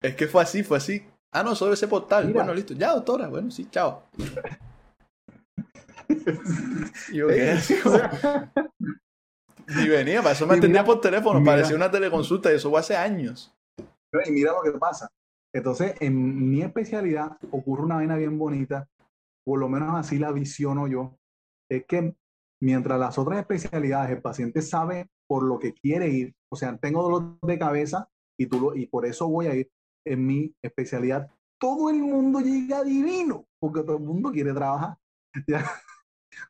[0.00, 1.04] Es que fue así, fue así.
[1.32, 2.32] Ah, no, sobre ese portal.
[2.32, 2.72] Bueno, listo.
[2.72, 3.26] Ya, doctora.
[3.26, 4.04] Bueno, sí, chao.
[7.12, 7.58] yo qué
[9.66, 12.96] Ni venía, para eso me atendía por teléfono, parecía una teleconsulta y eso fue hace
[12.96, 13.52] años.
[14.24, 15.10] Y mira lo que pasa.
[15.52, 18.88] Entonces, en mi especialidad ocurre una vaina bien bonita,
[19.44, 21.18] por lo menos así la visiono yo,
[21.68, 22.14] es que
[22.60, 27.02] mientras las otras especialidades el paciente sabe por lo que quiere ir, o sea, tengo
[27.02, 29.70] dolor de cabeza y, tú y por eso voy a ir,
[30.06, 34.96] en mi especialidad, todo el mundo llega divino, porque todo el mundo quiere trabajar.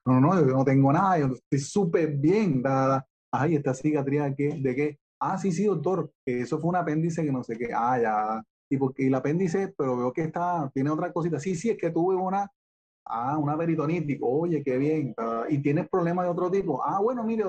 [0.05, 2.61] No, no, yo no tengo nada, yo estoy súper bien.
[2.61, 3.07] dada.
[3.31, 4.99] Ay, esta cicatriz de qué.
[5.21, 7.69] Ah, sí, sí, doctor, eso fue un apéndice que no sé qué.
[7.73, 8.43] Ah, ya.
[8.69, 11.39] Y porque el apéndice, pero veo que está, tiene otra cosita.
[11.39, 12.51] Sí, sí, es que tuve una,
[13.07, 14.19] ah, una peritonitis.
[14.21, 15.15] Oye, qué bien.
[15.49, 16.83] y tienes problemas de otro tipo.
[16.85, 17.45] Ah, bueno, mire,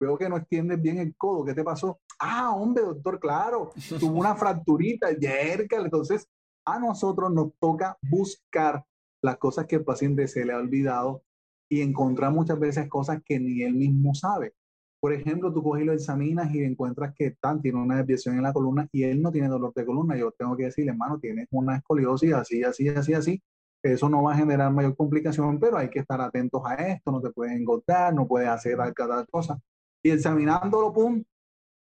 [0.00, 1.44] veo que no extiendes bien el codo.
[1.44, 2.00] ¿Qué te pasó?
[2.18, 5.76] Ah, hombre, doctor, claro, tuvo una fracturita, yerca.
[5.76, 6.28] Entonces,
[6.64, 8.84] a nosotros nos toca buscar
[9.22, 11.22] las cosas que el paciente se le ha olvidado
[11.68, 14.54] y encontrar muchas veces cosas que ni él mismo sabe.
[15.00, 18.42] Por ejemplo, tú coges y lo examinas y encuentras que tan tiene una desviación en
[18.42, 20.16] la columna y él no tiene dolor de columna.
[20.16, 23.42] Yo tengo que decirle, hermano, tienes una escoliosis así, así, así, así.
[23.84, 27.20] Eso no va a generar mayor complicación, pero hay que estar atentos a esto, no
[27.20, 29.60] te puedes engordar, no puedes hacer tal, cosa.
[30.02, 31.22] Y examinándolo, pum,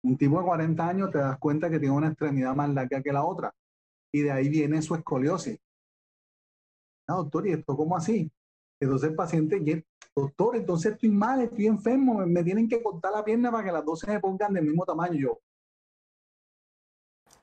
[0.03, 3.13] un tipo de 40 años te das cuenta que tiene una extremidad más larga que
[3.13, 3.53] la otra.
[4.11, 5.59] Y de ahí viene su escoliosis.
[7.07, 8.31] Ah, doctor, ¿y esto cómo así?
[8.81, 13.51] Entonces el paciente, doctor, entonces estoy mal, estoy enfermo, me, tienen que cortar la pierna
[13.51, 15.19] para que las dos se me pongan del mismo tamaño.
[15.19, 15.39] Yo,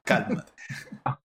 [0.02, 0.52] cálmate.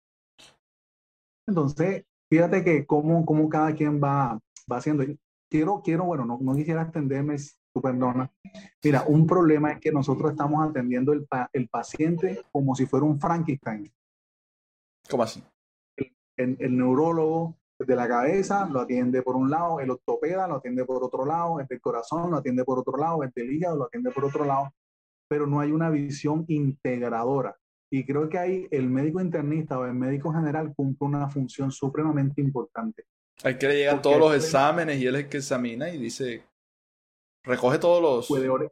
[1.47, 4.39] entonces, fíjate que cómo, cómo cada quien va,
[4.71, 5.03] va haciendo.
[5.49, 7.35] Quiero, quiero, bueno, no, no quisiera extenderme
[7.73, 8.31] tu perdona.
[8.81, 13.19] Mira, un problema es que nosotros estamos atendiendo el, el paciente como si fuera un
[13.19, 13.91] Frankenstein.
[15.09, 15.43] ¿Cómo así?
[16.37, 20.85] El, el, neurólogo de la cabeza lo atiende por un lado, el ortopeda lo atiende
[20.85, 23.85] por otro lado, el del corazón lo atiende por otro lado, el del hígado lo
[23.85, 24.71] atiende por otro lado,
[25.27, 27.57] pero no hay una visión integradora.
[27.91, 32.39] Y creo que ahí el médico internista o el médico general cumple una función supremamente
[32.41, 33.05] importante.
[33.43, 36.43] Hay que le llegan todos los exámenes y él es el que examina y dice
[37.43, 38.27] Recoge todos los...
[38.27, 38.71] Puede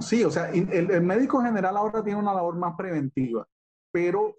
[0.00, 3.46] sí, o sea, el, el, médico general ahora tiene una labor más preventiva,
[3.92, 4.36] pero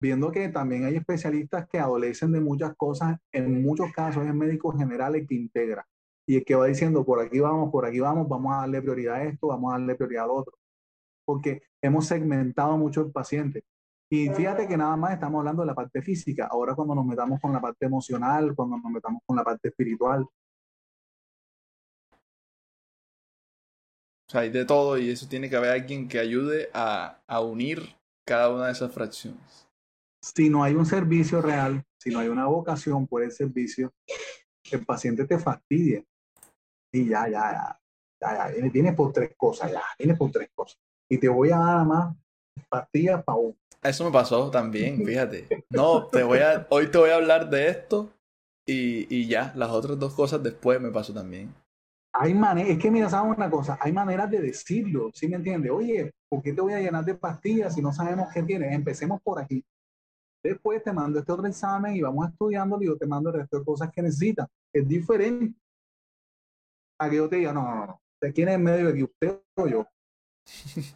[0.00, 4.34] viendo que también hay especialistas que adolecen de muchas cosas, en muchos casos es el
[4.34, 5.86] médico general el que integra
[6.26, 9.16] y el que va diciendo, por aquí vamos, por aquí vamos, vamos a darle prioridad
[9.16, 10.58] a esto, vamos a darle prioridad al otro,
[11.24, 13.64] porque hemos segmentado mucho el paciente.
[14.10, 16.48] Y fíjate que nada más estamos hablando de la parte física.
[16.50, 20.26] Ahora cuando nos metamos con la parte emocional, cuando nos metamos con la parte espiritual,
[24.34, 27.96] sea, hay de todo y eso tiene que haber alguien que ayude a, a unir
[28.26, 29.68] cada una de esas fracciones.
[30.22, 33.92] Si no hay un servicio real, si no hay una vocación por el servicio,
[34.70, 36.02] el paciente te fastidia.
[36.92, 37.80] Y ya, ya, ya,
[38.20, 40.78] ya, ya, viene, por tres cosas, ya, viene por tres cosas.
[41.08, 42.14] Y te voy a dar más
[42.68, 43.56] pastillas para uno.
[43.82, 45.64] Eso me pasó también, fíjate.
[45.70, 48.10] No, te voy a, hoy te voy a hablar de esto
[48.66, 51.54] y, y ya, las otras dos cosas después me pasó también.
[52.16, 55.72] Hay maneras, es que mira, sabes una cosa, hay maneras de decirlo, ¿sí me entiendes?
[55.72, 58.72] Oye, ¿por qué te voy a llenar de pastillas si no sabemos qué tienes?
[58.72, 59.64] Empecemos por aquí.
[60.42, 63.58] Después te mando este otro examen y vamos estudiándolo y yo te mando el resto
[63.58, 64.46] de cosas que necesitas.
[64.72, 65.58] Es diferente
[67.00, 69.02] a que yo te diga, no, no, no, ¿de quién es en medio de aquí?
[69.02, 69.86] ¿Usted o yo?
[70.44, 70.92] ¿Sí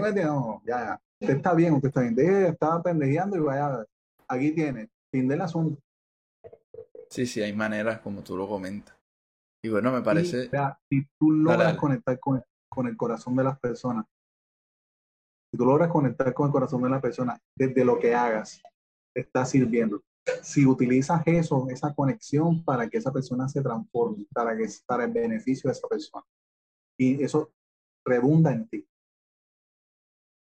[0.00, 0.12] me?
[0.12, 1.00] No, ya, ya.
[1.20, 2.14] Usted está bien, usted está bien.
[2.14, 3.84] Deje de estar pendejeando y vaya,
[4.28, 5.82] aquí tiene, fin del asunto.
[7.10, 8.96] Sí, sí, hay maneras como tú lo comentas.
[9.62, 10.50] Y bueno, me parece...
[10.88, 14.04] si tú logras conectar con, con el corazón de las personas,
[15.50, 18.62] si tú logras conectar con el corazón de la persona, desde lo que hagas,
[19.14, 20.02] estás sirviendo.
[20.42, 25.12] Si utilizas eso, esa conexión para que esa persona se transforme, para, que, para el
[25.12, 26.24] beneficio de esa persona.
[26.98, 27.50] Y eso
[28.04, 28.86] redunda en ti.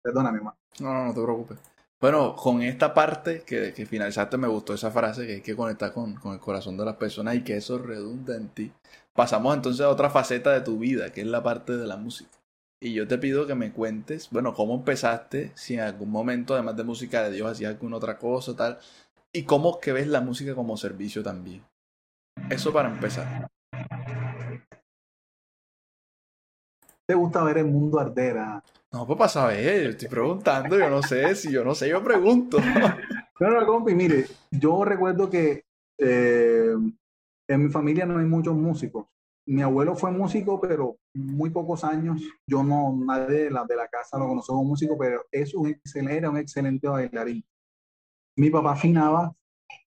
[0.03, 0.57] Perdóname, mamá.
[0.81, 1.59] No, no, no te preocupes.
[2.01, 5.92] Bueno, con esta parte que, que, finalizaste me gustó esa frase que hay que conectar
[5.92, 8.72] con, con, el corazón de las personas y que eso redunda en ti.
[9.12, 12.31] Pasamos entonces a otra faceta de tu vida, que es la parte de la música.
[12.81, 16.77] Y yo te pido que me cuentes, bueno, cómo empezaste, si en algún momento, además
[16.77, 18.79] de música de Dios, hacías alguna otra cosa, tal,
[19.33, 21.64] y cómo que ves la música como servicio también.
[22.48, 23.51] Eso para empezar.
[27.09, 28.37] ¿Te gusta ver el mundo arder?
[28.37, 28.62] Ah?
[28.92, 32.05] No, pues para saber, yo estoy preguntando, yo no sé, si yo no sé, yo
[32.05, 32.59] pregunto.
[33.38, 35.64] Pero, compi, mire, yo recuerdo que
[35.97, 36.75] eh,
[37.49, 39.07] en mi familia no hay muchos músicos.
[39.47, 42.21] Mi abuelo fue músico, pero muy pocos años.
[42.47, 45.68] Yo no, nadie de la, de la casa lo conoció como músico, pero es un
[45.68, 47.42] excelente, era un excelente bailarín.
[48.37, 49.33] Mi papá afinaba,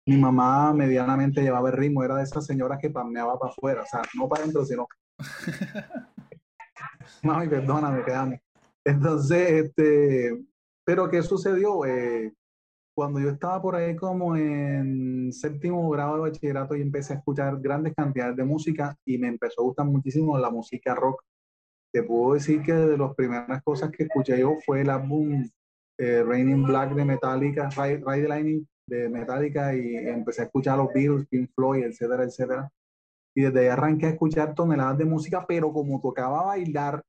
[0.08, 3.86] mi mamá medianamente llevaba el ritmo, era de esas señoras que pameaba para afuera, o
[3.86, 4.88] sea, no para adentro, sino...
[7.24, 8.40] Mami, perdóname, quedamos.
[8.84, 10.44] Entonces, este,
[10.84, 11.86] pero ¿qué sucedió?
[11.86, 12.34] Eh,
[12.96, 17.60] cuando yo estaba por ahí como en séptimo grado de bachillerato y empecé a escuchar
[17.62, 21.24] grandes cantidades de música y me empezó a gustar muchísimo la música rock.
[21.94, 25.48] Te puedo decir que de las primeras cosas que escuché yo fue el álbum
[26.00, 30.92] eh, Raining Black de Metallica, Ride, Ride Lightning de Metallica y empecé a escuchar los
[30.94, 32.72] Beatles, Pink Floyd, etcétera, etcétera.
[33.36, 37.02] Y desde ahí arranqué a escuchar toneladas de música, pero como tocaba bailar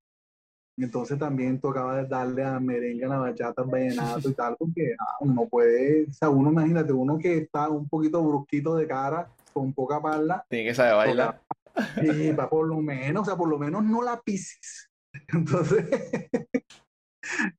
[0.76, 5.16] entonces también tocaba darle a merengue, a la bachata, al vallenato y tal, porque ah,
[5.20, 9.72] uno puede, o sea, uno imagínate, uno que está un poquito brusquito de cara, con
[9.72, 10.44] poca parla.
[10.48, 11.40] Tiene que saber bailar.
[12.02, 14.90] Y va por lo menos, o sea, por lo menos no la pises.
[15.28, 15.87] Entonces,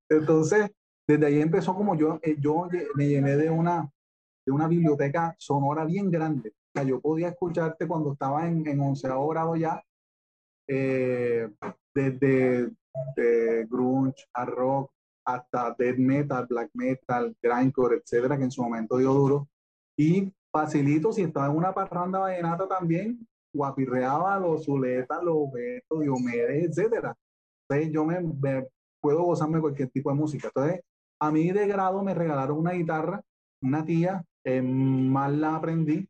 [0.10, 0.72] entonces,
[1.08, 3.90] desde ahí empezó como yo, eh, yo me llené de una,
[4.46, 6.50] de una biblioteca sonora bien grande.
[6.50, 9.84] O sea, yo podía escucharte cuando estaba en, en onceavo grado ya,
[10.68, 11.50] eh,
[11.94, 12.72] desde
[13.16, 14.92] de grunge, a rock,
[15.26, 19.48] hasta death metal, black metal, grindcore, etcétera, que en su momento dio duro.
[19.98, 26.70] Y facilito, si estaba en una parranda vallenata también, guapirreaba los Zuletas, los Betos, Diomedes,
[26.70, 27.16] etcétera.
[27.70, 28.68] Entonces yo me,
[29.02, 30.48] puedo gozarme cualquier tipo de música.
[30.48, 30.82] Entonces,
[31.20, 33.22] a mí de grado me regalaron una guitarra,
[33.62, 36.08] una tía, eh, mal la aprendí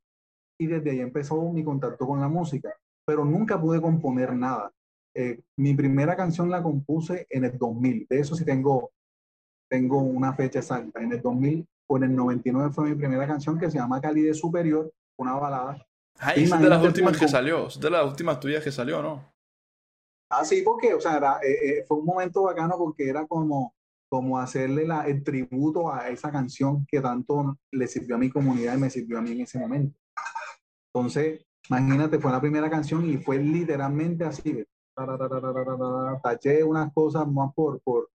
[0.60, 2.74] y desde ahí empezó mi contacto con la música,
[3.06, 4.72] pero nunca pude componer nada.
[5.16, 8.08] Eh, mi primera canción la compuse en el 2000.
[8.10, 8.92] De eso sí tengo,
[9.70, 11.02] tengo una fecha exacta.
[11.02, 14.38] En el 2000 o en el 99 fue mi primera canción que se llama Calidez
[14.38, 15.86] Superior, una balada.
[16.20, 19.34] Ah, es de las últimas que salió, es de las últimas tuyas que salió, ¿no?
[20.30, 23.76] Ah, sí, porque, o sea, era, eh, eh, fue un momento bacano porque era como,
[24.10, 28.76] como hacerle la, el tributo a esa canción que tanto le sirvió a mi comunidad
[28.76, 29.96] y me sirvió a mí en ese momento.
[30.92, 34.66] Entonces, imagínate, fue la primera canción y fue literalmente así
[36.22, 38.10] taché unas cosas más por, por,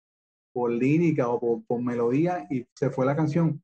[0.53, 3.61] por lírica o por, por, melodía y se fue la canción.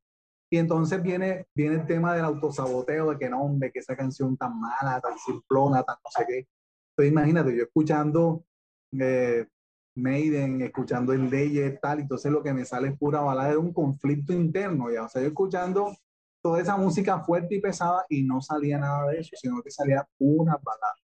[0.52, 4.38] Y entonces viene, viene el tema del autosaboteo, de que no, hombre, que esa canción
[4.38, 6.48] tan mala, tan simplona, tan no sé qué.
[6.92, 8.46] Entonces imagínate, yo escuchando
[9.00, 9.48] eh,
[9.96, 13.74] Maiden, escuchando el Leye tal, entonces lo que me sale es pura balada de un
[13.74, 15.04] conflicto interno, ya.
[15.04, 15.96] O sea, yo escuchando
[16.42, 20.08] toda esa música fuerte y pesada y no salía nada de eso, sino que salía
[20.20, 21.03] una balada.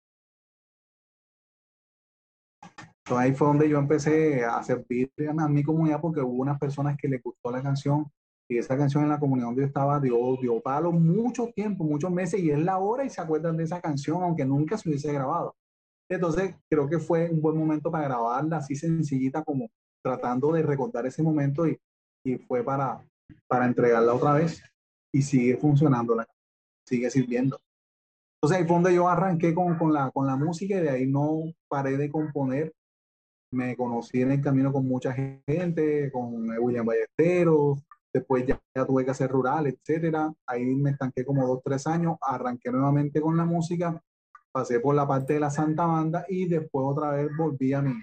[3.08, 6.94] Entonces ahí fue donde yo empecé a servir a mi comunidad porque hubo unas personas
[6.98, 8.04] que le gustó la canción
[8.46, 12.10] y esa canción en la comunidad donde yo estaba dio, dio palo mucho tiempo, muchos
[12.10, 15.10] meses y es la hora y se acuerdan de esa canción aunque nunca se hubiese
[15.10, 15.56] grabado.
[16.10, 19.70] Entonces, creo que fue un buen momento para grabarla así sencillita como
[20.04, 21.80] tratando de recordar ese momento y,
[22.26, 23.02] y fue para,
[23.46, 24.62] para entregarla otra vez
[25.14, 26.28] y sigue funcionando, la,
[26.86, 27.58] sigue sirviendo.
[28.34, 31.06] Entonces ahí fue donde yo arranqué con, con, la, con la música y de ahí
[31.06, 32.74] no paré de componer.
[33.50, 37.82] Me conocí en el camino con mucha gente, con William Ballesteros,
[38.12, 40.32] después ya, ya, tuve que hacer rural, etcétera.
[40.46, 44.02] Ahí me estanqué como dos, tres años, arranqué nuevamente con la música,
[44.52, 47.94] pasé por la parte de la Santa Banda y después otra vez volví a mi,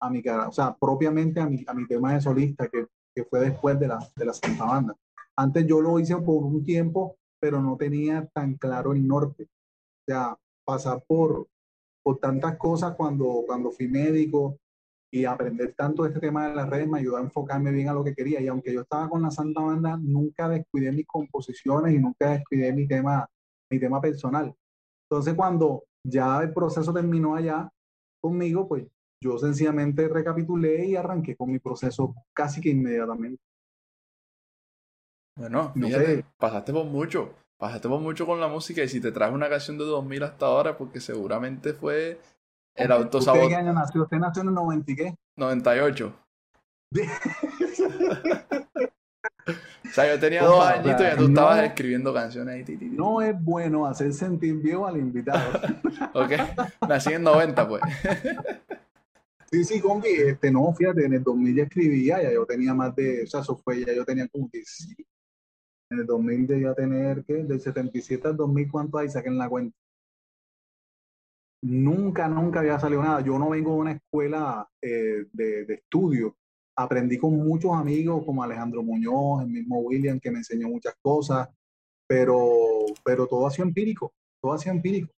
[0.00, 3.24] a mi cara, o sea, propiamente a mi, a mi tema de solista, que, que
[3.24, 4.96] fue después de la, de la Santa Banda.
[5.36, 9.44] Antes yo lo hice por un tiempo, pero no tenía tan claro el norte.
[9.44, 11.46] O sea, pasar por,
[12.02, 14.58] por tantas cosas cuando, cuando fui médico
[15.10, 18.04] y aprender tanto este tema de las redes me ayudó a enfocarme bien a lo
[18.04, 18.40] que quería.
[18.40, 22.72] Y aunque yo estaba con la Santa Banda, nunca descuidé mis composiciones y nunca descuidé
[22.72, 23.26] mi tema,
[23.70, 24.54] mi tema personal.
[25.10, 27.70] Entonces, cuando ya el proceso terminó allá
[28.20, 28.86] conmigo, pues
[29.22, 33.42] yo sencillamente recapitulé y arranqué con mi proceso casi que inmediatamente.
[35.36, 37.34] Bueno, fíjate, pasaste por mucho.
[37.56, 40.46] Pasaste por mucho con la música y si te traes una canción de 2000 hasta
[40.46, 42.20] ahora, porque seguramente fue
[42.78, 43.42] el autosabot.
[43.42, 44.02] ¿Usted qué año nació?
[44.02, 45.14] ¿Usted nació en el 90 y qué?
[45.36, 46.14] 98.
[49.46, 52.78] o sea, yo tenía dos añitos y ya tú estabas escribiendo canciones ahí.
[52.92, 55.60] No es bueno hacer sentir viejo al invitado.
[56.14, 56.32] ok,
[56.88, 57.82] nací en 90 pues.
[59.50, 62.94] Sí, sí, compi, este, no, fíjate, en el 2000 ya escribía, ya yo tenía más
[62.94, 64.88] de, o sea, eso fue, ya yo tenía como 10,
[65.90, 67.44] en el 2000 debía tener, ¿qué?
[67.44, 69.08] Del 77 al 2000, ¿cuánto hay?
[69.08, 69.74] Saquen la cuenta.
[71.62, 73.20] Nunca, nunca había salido nada.
[73.20, 76.36] Yo no vengo de una escuela eh, de, de, estudio.
[76.76, 81.48] Aprendí con muchos amigos como Alejandro Muñoz, el mismo William, que me enseñó muchas cosas,
[82.06, 82.48] pero,
[83.04, 85.12] pero todo ha sido empírico, todo ha sido empírico.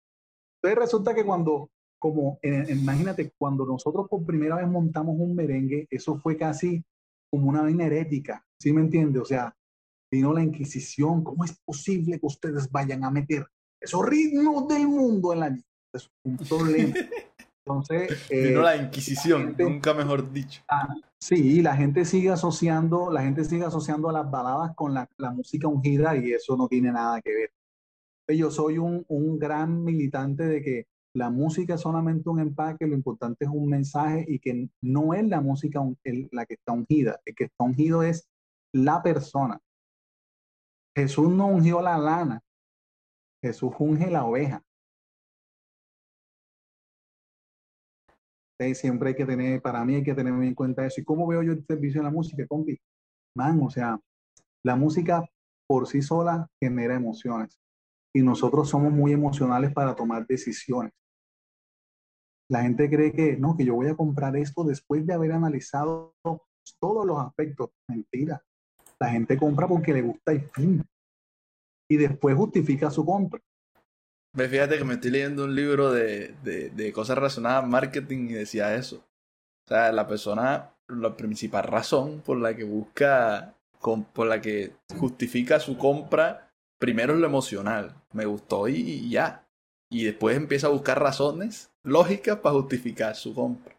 [0.62, 5.86] Entonces resulta que cuando, como, eh, imagínate, cuando nosotros por primera vez montamos un merengue,
[5.90, 6.84] eso fue casi
[7.30, 9.18] como una vaina herética, ¿sí me entiende?
[9.18, 9.54] O sea,
[10.10, 11.22] vino la Inquisición.
[11.22, 13.46] ¿Cómo es posible que ustedes vayan a meter
[13.80, 15.50] esos ritmos del mundo en la
[15.92, 16.94] Es un problema.
[17.64, 20.62] Entonces, eh, vino la Inquisición, gente, nunca mejor dicho.
[20.68, 25.08] Ah, sí, la gente sigue asociando, la gente sigue asociando a las baladas con la,
[25.16, 27.50] la música ungida y eso no tiene nada que ver.
[28.36, 32.94] Yo soy un, un gran militante de que la música es solamente un empaque, lo
[32.94, 35.80] importante es un mensaje y que no es la música
[36.30, 38.28] la que está ungida, el que está ungido es
[38.72, 39.58] la persona.
[40.96, 42.42] Jesús no ungió la lana,
[43.42, 44.62] Jesús unge la oveja.
[48.74, 51.00] Siempre hay que tener, para mí hay que tener en cuenta eso.
[51.00, 52.78] ¿Y cómo veo yo el servicio de la música, compi?
[53.36, 53.98] Man, o sea,
[54.64, 55.24] la música
[55.68, 57.58] por sí sola genera emociones
[58.12, 60.92] y nosotros somos muy emocionales para tomar decisiones.
[62.50, 66.14] La gente cree que no, que yo voy a comprar esto después de haber analizado
[66.80, 67.70] todos los aspectos.
[67.86, 68.42] Mentira.
[68.98, 70.82] La gente compra porque le gusta y fin.
[71.90, 73.40] Y después justifica su compra.
[74.38, 78.28] Me fíjate que me estoy leyendo un libro de, de, de, cosas relacionadas a marketing
[78.28, 78.98] y decía eso.
[79.66, 84.76] O sea, la persona, la principal razón por la que busca, con, por la que
[84.96, 87.96] justifica su compra, primero es lo emocional.
[88.12, 89.44] Me gustó y, y ya.
[89.90, 93.74] Y después empieza a buscar razones lógicas para justificar su compra.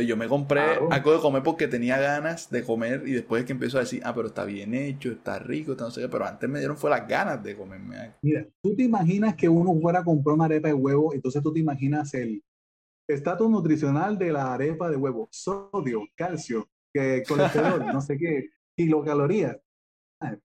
[0.00, 0.88] Entonces yo me compré claro.
[0.90, 4.00] algo de comer porque tenía ganas de comer y después es que empiezo a decir,
[4.04, 6.76] ah, pero está bien hecho, está rico, está no sé qué, pero antes me dieron
[6.76, 8.14] fue las ganas de comerme algo.
[8.22, 11.52] Mira, tú te imaginas que uno fuera a comprar una arepa de huevo, entonces tú
[11.52, 12.42] te imaginas el
[13.06, 19.58] estatus nutricional de la arepa de huevo, sodio, calcio, que colesterol, no sé qué, kilocalorías.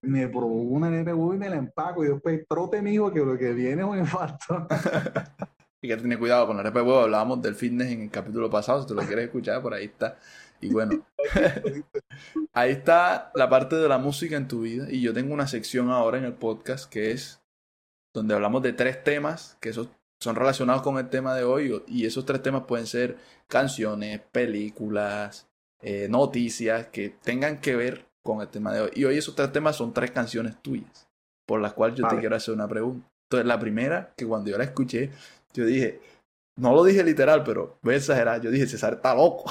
[0.02, 3.20] Me probó una arepa de huevo y me la empaco y después trote mijo que
[3.20, 4.66] lo que viene es un infarto.
[5.86, 7.00] Que tener cuidado con la arepa de huevo.
[7.00, 8.82] Hablábamos del fitness en el capítulo pasado.
[8.82, 10.18] Si te lo quieres escuchar, por ahí está.
[10.60, 11.06] Y bueno,
[12.52, 14.86] ahí está la parte de la música en tu vida.
[14.90, 17.40] Y yo tengo una sección ahora en el podcast que es
[18.14, 21.82] donde hablamos de tres temas que esos son relacionados con el tema de hoy.
[21.86, 23.16] Y esos tres temas pueden ser
[23.46, 25.46] canciones, películas,
[25.80, 28.90] eh, noticias que tengan que ver con el tema de hoy.
[28.94, 31.08] Y hoy esos tres temas son tres canciones tuyas,
[31.46, 32.16] por las cuales yo vale.
[32.16, 33.06] te quiero hacer una pregunta.
[33.28, 35.10] Entonces, la primera, que cuando yo la escuché,
[35.56, 36.00] yo dije,
[36.56, 38.40] no lo dije literal, pero voy a exagerar.
[38.40, 39.50] Yo dije, César está loco.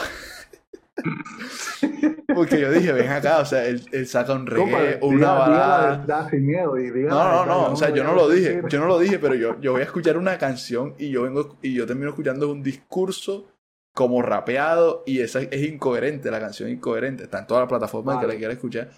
[2.35, 6.29] Porque yo dije, ven acá, o sea, él, él saca un reggae, no, una balada.
[6.29, 8.99] Sin miedo, y no, no, no, o sea, yo no lo dije, yo no lo
[8.99, 12.09] dije, pero yo, yo voy a escuchar una canción y yo vengo y yo termino
[12.09, 13.47] escuchando un discurso
[13.93, 18.15] como rapeado y esa es incoherente, la canción es incoherente, está en todas las plataformas
[18.15, 18.27] vale.
[18.27, 18.89] que la quiera escuchar.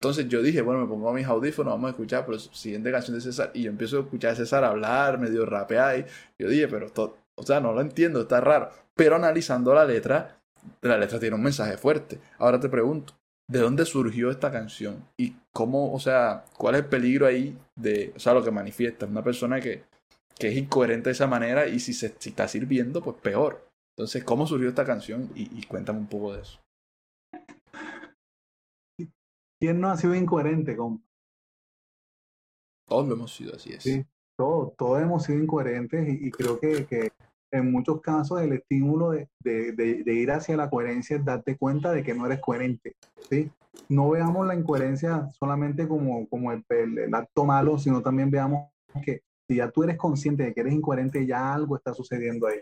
[0.00, 3.22] Entonces yo dije, bueno, me pongo mis audífonos, vamos a escuchar, pero siguiente canción de
[3.22, 6.90] César, y yo empiezo a escuchar a César hablar, medio rapear, y yo dije, pero
[6.90, 8.70] to o sea, no lo entiendo, está raro.
[8.94, 10.40] Pero analizando la letra,
[10.80, 12.18] la letra tiene un mensaje fuerte.
[12.38, 13.14] Ahora te pregunto,
[13.48, 15.04] ¿de dónde surgió esta canción?
[15.18, 19.06] Y cómo, o sea, cuál es el peligro ahí de, o sea, lo que manifiesta?
[19.06, 19.84] Una persona que,
[20.38, 23.68] que es incoherente de esa manera y si se si está sirviendo, pues peor.
[23.96, 25.30] Entonces, ¿cómo surgió esta canción?
[25.34, 26.58] Y cuéntame un poco de eso.
[29.60, 31.04] ¿Quién no ha sido incoherente, compa?
[32.88, 33.82] Todos lo hemos sido, así es.
[33.82, 34.04] Sí,
[34.36, 37.10] todos, todos hemos sido incoherentes y, y creo que, que,
[37.52, 41.56] en muchos casos el estímulo de, de, de, de, ir hacia la coherencia es darte
[41.56, 42.96] cuenta de que no eres coherente.
[43.30, 43.50] ¿sí?
[43.88, 48.68] No veamos la incoherencia solamente como, como el, el, el acto malo, sino también veamos
[49.04, 52.58] que si ya tú eres consciente de que eres incoherente, ya algo está sucediendo ahí.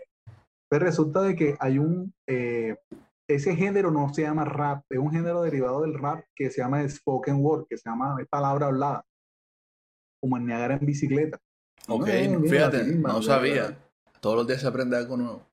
[0.69, 2.75] Pero resulta de que hay un, eh,
[3.27, 6.87] ese género no se llama rap, es un género derivado del rap que se llama
[6.87, 9.05] spoken word, que se llama palabra hablada,
[10.21, 11.39] como en Niagara en bicicleta.
[11.87, 13.77] Ok, no, fíjate, misma, no sabía.
[14.19, 15.47] Todos los días se aprende algo nuevo.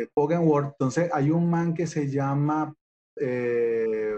[0.00, 2.74] Spoken word, entonces hay un man que se llama,
[3.16, 4.14] eh,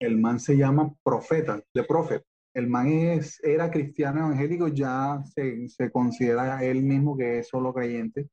[0.00, 2.22] el man se llama Profeta, de Prophet.
[2.54, 7.74] El man es, era cristiano evangélico, ya se, se considera él mismo que es solo
[7.74, 8.30] creyente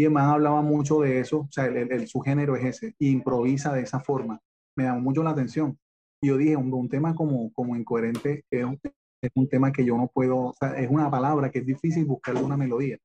[0.00, 2.94] y el man hablaba mucho de eso, o sea, el, el, su género es ese,
[2.98, 4.40] y improvisa de esa forma.
[4.74, 5.78] Me llamó mucho la atención.
[6.22, 9.84] Y yo dije, un, un tema como, como incoherente es un, es un, tema que
[9.84, 12.96] yo no puedo, o sea, es una palabra que es difícil buscarle una melodía.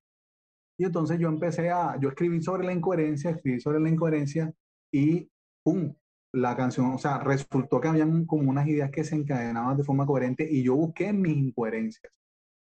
[0.80, 4.54] Y entonces yo empecé a, yo escribí sobre la incoherencia, escribí sobre la incoherencia
[4.90, 5.30] y
[5.66, 5.94] ¡pum!
[6.32, 10.06] La canción, o sea, resultó que habían como unas ideas que se encadenaban de forma
[10.06, 12.10] coherente y yo busqué mis incoherencias.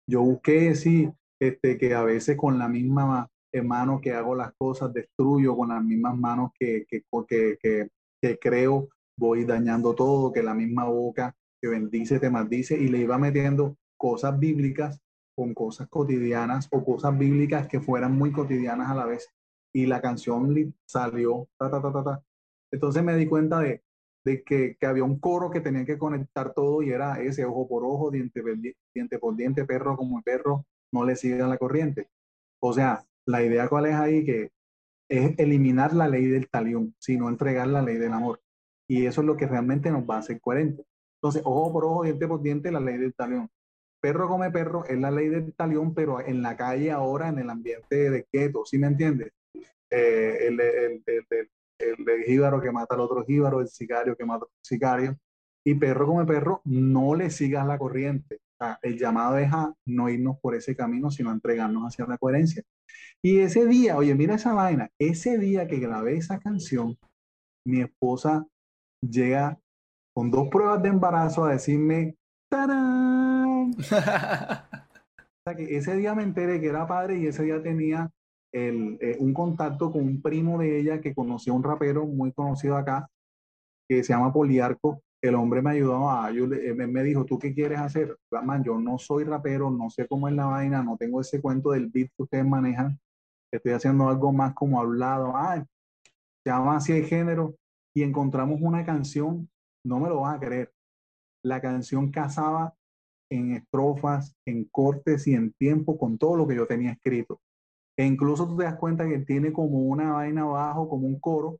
[0.07, 1.11] Yo busqué, sí,
[1.41, 3.29] este, que a veces con la misma
[3.61, 7.89] mano que hago las cosas, destruyo con las mismas manos que, que, que,
[8.21, 12.99] que, creo, voy dañando todo, que la misma boca que bendice te maldice y le
[12.99, 14.99] iba metiendo cosas bíblicas
[15.35, 19.29] con cosas cotidianas o cosas bíblicas que fueran muy cotidianas a la vez.
[19.73, 22.23] Y la canción salió, ta, ta, ta, ta.
[22.71, 23.83] Entonces me di cuenta de,
[24.25, 27.67] de que, que, había un coro que tenía que conectar todo y era ese ojo
[27.67, 28.41] por ojo, diente,
[29.19, 32.09] por diente, perro como perro, no le sigan la corriente.
[32.61, 34.51] O sea, la idea cuál es ahí que
[35.09, 38.41] es eliminar la ley del talión, sino entregar la ley del amor.
[38.87, 40.85] Y eso es lo que realmente nos va a hacer coherentes.
[41.17, 43.49] Entonces, ojo por ojo, diente por diente, la ley del talión.
[44.01, 47.49] Perro come perro es la ley del talión, pero en la calle ahora, en el
[47.49, 49.31] ambiente de keto, ¿sí me entiendes?
[49.89, 51.47] Eh, el, el, el,
[51.79, 55.17] el, jíbaro que mata al otro jíbaro, el sicario que mata al sicario.
[55.65, 58.39] Y perro come perro, no le sigas la corriente.
[58.81, 62.63] El llamado es a no irnos por ese camino, sino a entregarnos hacia la coherencia.
[63.21, 66.97] Y ese día, oye, mira esa vaina, ese día que grabé esa canción,
[67.65, 68.45] mi esposa
[69.01, 69.59] llega
[70.13, 72.15] con dos pruebas de embarazo a decirme,
[72.49, 73.73] ¡tarán!
[75.57, 78.09] que ese día me enteré que era padre y ese día tenía
[78.53, 82.31] el, eh, un contacto con un primo de ella que conocía a un rapero muy
[82.31, 83.09] conocido acá,
[83.89, 85.01] que se llama Poliarco.
[85.23, 88.17] El hombre me ayudó a, yo, me dijo, ¿tú qué quieres hacer?
[88.43, 91.71] Man, yo no soy rapero, no sé cómo es la vaina, no tengo ese cuento
[91.71, 92.99] del beat que ustedes manejan,
[93.49, 95.65] estoy haciendo algo más como hablado, ah,
[96.45, 97.55] llama así el género,
[97.95, 99.49] y encontramos una canción,
[99.85, 100.73] no me lo vas a creer,
[101.41, 102.73] la canción casaba
[103.31, 107.39] en estrofas, en cortes y en tiempo con todo lo que yo tenía escrito.
[107.97, 111.59] E incluso tú te das cuenta que tiene como una vaina abajo, como un coro,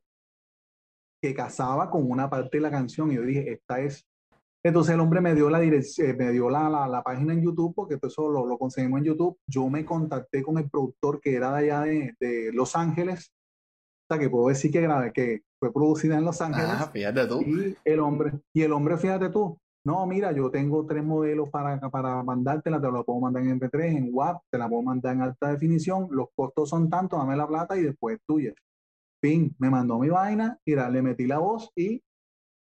[1.24, 3.10] que casaba con una parte de la canción.
[3.10, 4.06] Y yo dije, esta es.
[4.62, 7.74] Entonces el hombre me dio la dirección, me dio la, la, la, página en YouTube,
[7.74, 9.38] porque todo eso lo, lo, conseguimos en YouTube.
[9.46, 14.14] Yo me contacté con el productor que era de allá de, de Los Ángeles, o
[14.14, 16.70] sea, que puedo decir que, grabé, que fue producida en Los Ángeles.
[16.70, 17.40] Ah, fíjate tú.
[17.40, 21.78] Y el hombre, y el hombre, fíjate tú, no, mira, yo tengo tres modelos para,
[21.90, 25.22] para mandártela, te la puedo mandar en MP3, en WAP, te la puedo mandar en
[25.22, 28.52] alta definición, los costos son tantos, dame la plata y después tuya.
[29.58, 32.02] Me mandó mi vaina, y le metí la voz y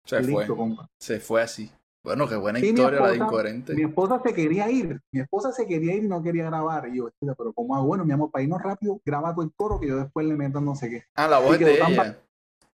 [0.05, 0.55] se listo, fue.
[0.55, 0.89] Compa.
[0.99, 1.71] Se fue así.
[2.03, 3.73] Bueno, qué buena historia esposa, la de Incoherente.
[3.75, 6.87] Mi esposa se quería ir, mi esposa se quería ir y no quería grabar.
[6.87, 7.85] Y yo, pero ¿cómo hago?
[7.85, 10.61] Bueno, mi amor, para irnos rápido, graba tu el coro que yo después le meto
[10.61, 11.03] no sé qué.
[11.15, 12.17] Ah, la voz es de ella.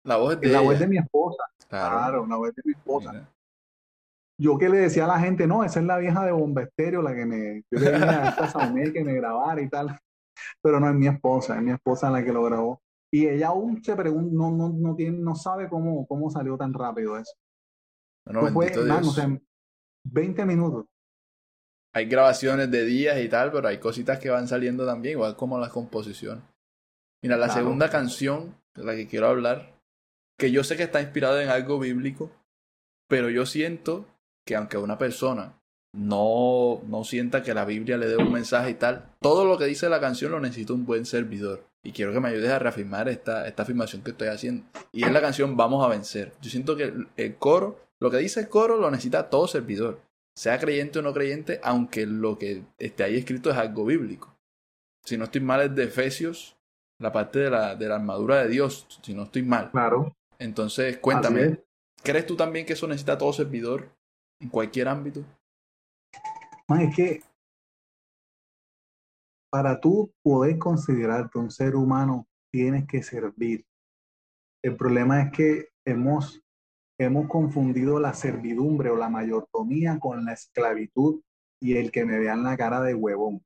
[0.03, 0.69] La voz es de la ella.
[0.69, 1.43] voz de mi esposa.
[1.67, 3.11] Claro, claro la voz de mi esposa.
[3.11, 3.29] Mira.
[4.38, 7.01] Yo que le decía a la gente, no, esa es la vieja de Bomba Estéreo,
[7.01, 9.88] la que me, yo le dije a esta Samuel que me grabara y tal.
[10.61, 12.81] Pero no es mi esposa, es mi esposa la que lo grabó.
[13.16, 16.74] Y ella aún se pregunta, no, no, no, tiene, no sabe cómo, cómo salió tan
[16.74, 17.32] rápido eso.
[18.26, 19.39] No, fue, man, o sea,
[20.03, 20.86] 20 minutos.
[21.93, 25.57] Hay grabaciones de días y tal, pero hay cositas que van saliendo también, igual como
[25.57, 26.43] las composiciones.
[27.24, 27.61] Mira, la claro.
[27.61, 29.80] segunda canción de la que quiero hablar,
[30.38, 32.30] que yo sé que está inspirada en algo bíblico,
[33.07, 34.05] pero yo siento
[34.45, 35.53] que aunque una persona
[35.93, 39.05] no, no sienta que la Biblia le dé un mensaje y tal.
[39.22, 41.63] Todo lo que dice la canción lo necesita un buen servidor.
[41.86, 44.65] Y quiero que me ayudes a reafirmar esta, esta afirmación que estoy haciendo.
[44.91, 46.33] Y es la canción Vamos a vencer.
[46.41, 50.01] Yo siento que el, coro, lo que dice el coro lo necesita todo servidor.
[50.36, 54.36] Sea creyente o no creyente, aunque lo que esté ahí escrito es algo bíblico.
[55.05, 56.57] Si no estoy mal es de Efesios,
[56.99, 59.69] la parte de la, de la armadura de Dios, si no estoy mal.
[59.69, 60.15] Claro.
[60.39, 61.59] Entonces, cuéntame,
[62.01, 63.89] ¿crees tú también que eso necesita todo servidor
[64.41, 65.23] en cualquier ámbito?
[66.79, 67.21] es que
[69.56, 73.66] para tú poder considerarte un ser humano, tienes que servir.
[74.62, 76.43] El problema es que hemos,
[76.99, 81.22] hemos confundido la servidumbre o la mayordomía con la esclavitud
[81.62, 83.45] y el que me vean la cara de huevón.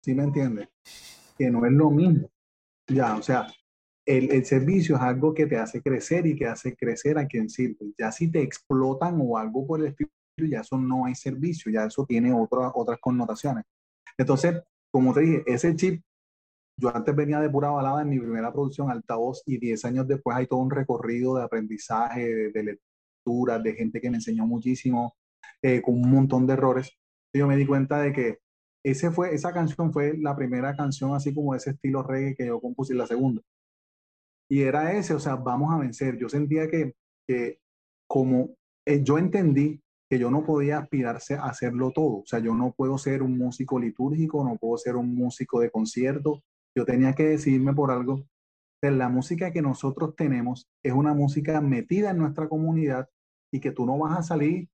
[0.00, 0.68] ¿Sí me entiendes?
[1.36, 2.30] Que no es lo mismo.
[2.86, 3.48] Ya, o sea,
[4.06, 7.50] el, el, servicio es algo que te hace crecer y que hace crecer a quien
[7.50, 7.94] sirve.
[7.98, 11.86] Ya si te explotan o algo por el estilo, ya eso no hay servicio, ya
[11.86, 13.64] eso tiene otra, otras connotaciones.
[14.16, 16.02] Entonces, como te dije, ese chip,
[16.76, 20.36] yo antes venía de pura balada en mi primera producción, altavoz, y 10 años después
[20.36, 25.16] hay todo un recorrido de aprendizaje, de, lectura, de gente que me enseñó muchísimo,
[25.62, 26.96] eh, con un montón de errores.
[27.32, 28.38] Yo me di cuenta de que
[28.84, 32.46] ese fue, esa canción fue la primera canción así como de ese estilo reggae que
[32.46, 33.42] yo compuse la segunda.
[34.48, 36.16] Y era ese, o sea, vamos a vencer.
[36.16, 36.94] Yo sentía que,
[37.26, 37.60] que
[38.08, 42.18] como eh, yo entendí que yo no podía aspirarse a hacerlo todo.
[42.18, 45.70] O sea, yo no puedo ser un músico litúrgico, no puedo ser un músico de
[45.70, 46.42] concierto.
[46.76, 48.24] Yo tenía que decidirme por algo.
[48.82, 53.08] la música que nosotros tenemos es una música metida en nuestra comunidad
[53.52, 54.68] y que tú no vas a salir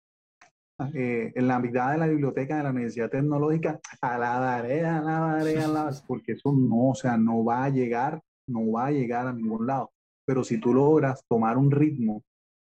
[0.92, 5.00] eh, en la mitad de la biblioteca de la Universidad Tecnológica a la daré, a
[5.00, 5.90] la daré, a la...
[6.06, 9.66] Porque eso no, o sea, no va a llegar, no va a llegar a ningún
[9.66, 9.92] lado.
[10.26, 12.22] Pero si tú logras tomar un ritmo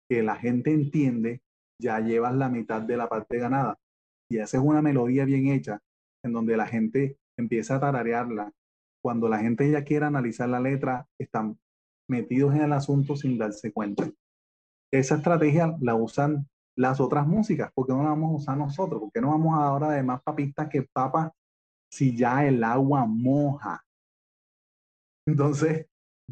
[0.08, 1.42] que la gente entiende,
[1.80, 3.78] ya llevas la mitad de la parte ganada.
[4.30, 5.80] Y esa es una melodía bien hecha,
[6.24, 8.52] en donde la gente empieza a tararearla.
[9.02, 11.58] Cuando la gente ya quiere analizar la letra, están
[12.08, 14.10] metidos en el asunto sin darse cuenta.
[14.92, 19.00] Esa estrategia la usan las otras músicas, porque no la vamos a usar nosotros?
[19.00, 21.32] porque no vamos ahora de más papistas que papas
[21.90, 23.84] si ya el agua moja?
[25.26, 25.86] Entonces,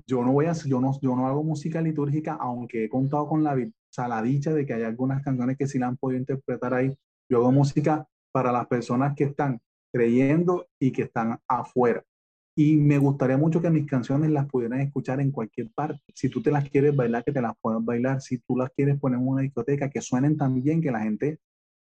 [0.06, 3.42] yo no voy a, yo no, yo no hago música litúrgica, aunque he contado con
[3.42, 3.54] la,
[3.92, 6.96] sea, la dicha de que hay algunas canciones que sí la han podido interpretar ahí.
[7.28, 9.60] Yo hago música para las personas que están
[9.92, 12.02] creyendo y que están afuera.
[12.58, 16.00] Y me gustaría mucho que mis canciones las pudieran escuchar en cualquier parte.
[16.14, 18.22] Si tú te las quieres bailar, que te las puedan bailar.
[18.22, 21.38] Si tú las quieres poner en una discoteca, que suenen tan bien que la gente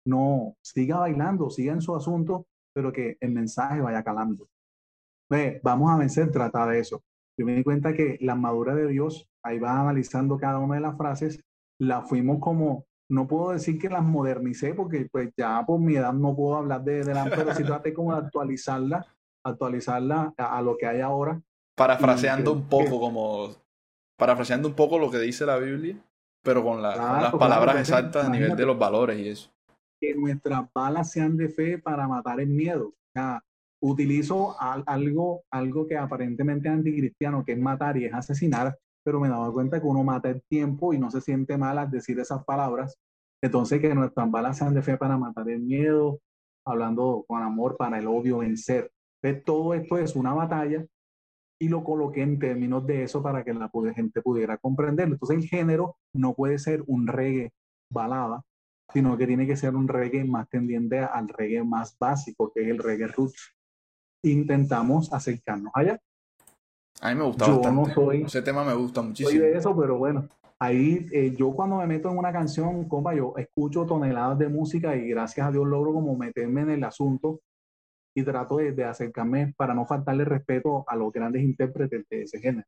[0.06, 4.48] no siga bailando, siga en su asunto, pero que el mensaje vaya calando.
[5.30, 7.02] Ve, vamos a vencer, trata de eso.
[7.38, 10.80] Yo me di cuenta que la madura de Dios, ahí va analizando cada una de
[10.82, 11.40] las frases
[11.80, 16.12] la fuimos como, no puedo decir que las modernicé porque pues ya por mi edad
[16.12, 19.06] no puedo hablar de, de la, pero sí traté como de actualizarla,
[19.44, 21.40] actualizarla a, lo que hay ahora.
[21.74, 23.54] Parafraseando un poco como,
[24.18, 25.96] parafraseando un poco lo que dice la Biblia,
[26.42, 29.50] pero con, las palabras exactas a nivel de los valores y eso.
[29.98, 32.88] Que nuestras balas sean de fe para matar el miedo.
[32.88, 33.42] O sea,
[33.82, 39.28] utilizo algo, algo que aparentemente es anticristiano, que es matar y es asesinar, pero me
[39.28, 42.44] daba cuenta que uno mata el tiempo y no se siente mal al decir esas
[42.44, 42.98] palabras.
[43.42, 46.20] Entonces, que nuestras balas sean de fe para matar el miedo,
[46.66, 48.90] hablando con amor para el obvio vencer.
[49.44, 50.84] todo esto es una batalla
[51.58, 55.14] y lo coloqué en términos de eso para que la gente pudiera comprenderlo.
[55.14, 57.52] Entonces, el género no puede ser un reggae
[57.92, 58.42] balada,
[58.92, 62.68] sino que tiene que ser un reggae más tendiente al reggae más básico, que es
[62.68, 63.54] el reggae roots.
[64.22, 66.00] Intentamos acercarnos allá.
[67.00, 68.22] A mí me gusta bastante.
[68.22, 69.30] Ese tema me gusta muchísimo.
[69.30, 70.28] Soy de eso, pero bueno,
[70.58, 74.94] ahí eh, yo cuando me meto en una canción, compa, yo escucho toneladas de música
[74.94, 77.40] y gracias a Dios logro como meterme en el asunto
[78.14, 82.66] y trato de, acercarme para no faltarle respeto a los grandes intérpretes de ese género.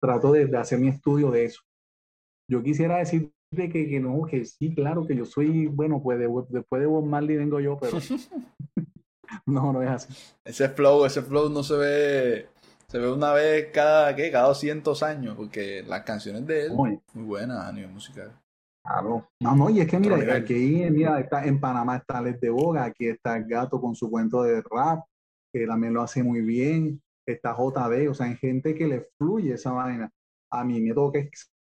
[0.00, 1.62] Trato de, hacer mi estudio de eso.
[2.50, 6.80] Yo quisiera decirte que, que no, que sí, claro, que yo soy, bueno, pues después
[6.80, 7.98] de Bob Marley vengo yo, pero
[9.46, 10.34] no, no es así.
[10.44, 12.48] Ese flow, ese flow no se ve
[12.90, 14.30] se ve una vez cada, ¿qué?
[14.30, 18.32] Cada 200 años, porque las canciones de él, muy, buenas a nivel musical.
[18.82, 19.28] Claro.
[19.40, 22.84] No, no, y es que mira, aquí mira, está, en Panamá está Les de Boga,
[22.84, 25.04] aquí está el gato con su cuento de rap,
[25.52, 29.52] que también lo hace muy bien, está JD, o sea, hay gente que le fluye
[29.52, 30.10] esa vaina.
[30.50, 31.18] A mí me toca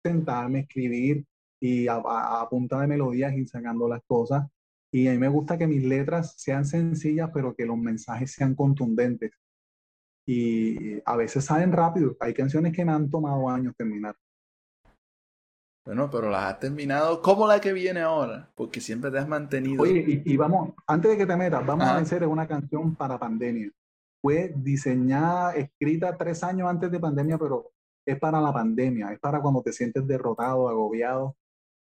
[0.05, 1.25] sentarme, escribir
[1.61, 4.45] y a, a punta de melodías ir sacando las cosas.
[4.93, 8.57] Y a mí me gusta que mis letras sean sencillas, pero que los mensajes sean
[8.57, 9.31] contundentes
[10.27, 12.17] y a veces salen rápido.
[12.21, 14.17] Hay canciones que me han tomado años terminar.
[15.85, 19.83] Bueno, pero las has terminado como la que viene ahora, porque siempre te has mantenido.
[19.83, 23.71] Oye, y, vamos, antes de que te metas, vamos a vencer una canción para pandemia.
[24.21, 27.73] Fue diseñada, escrita tres años antes de pandemia, pero
[28.07, 31.35] es para la pandemia, es para cuando te sientes derrotado, agobiado,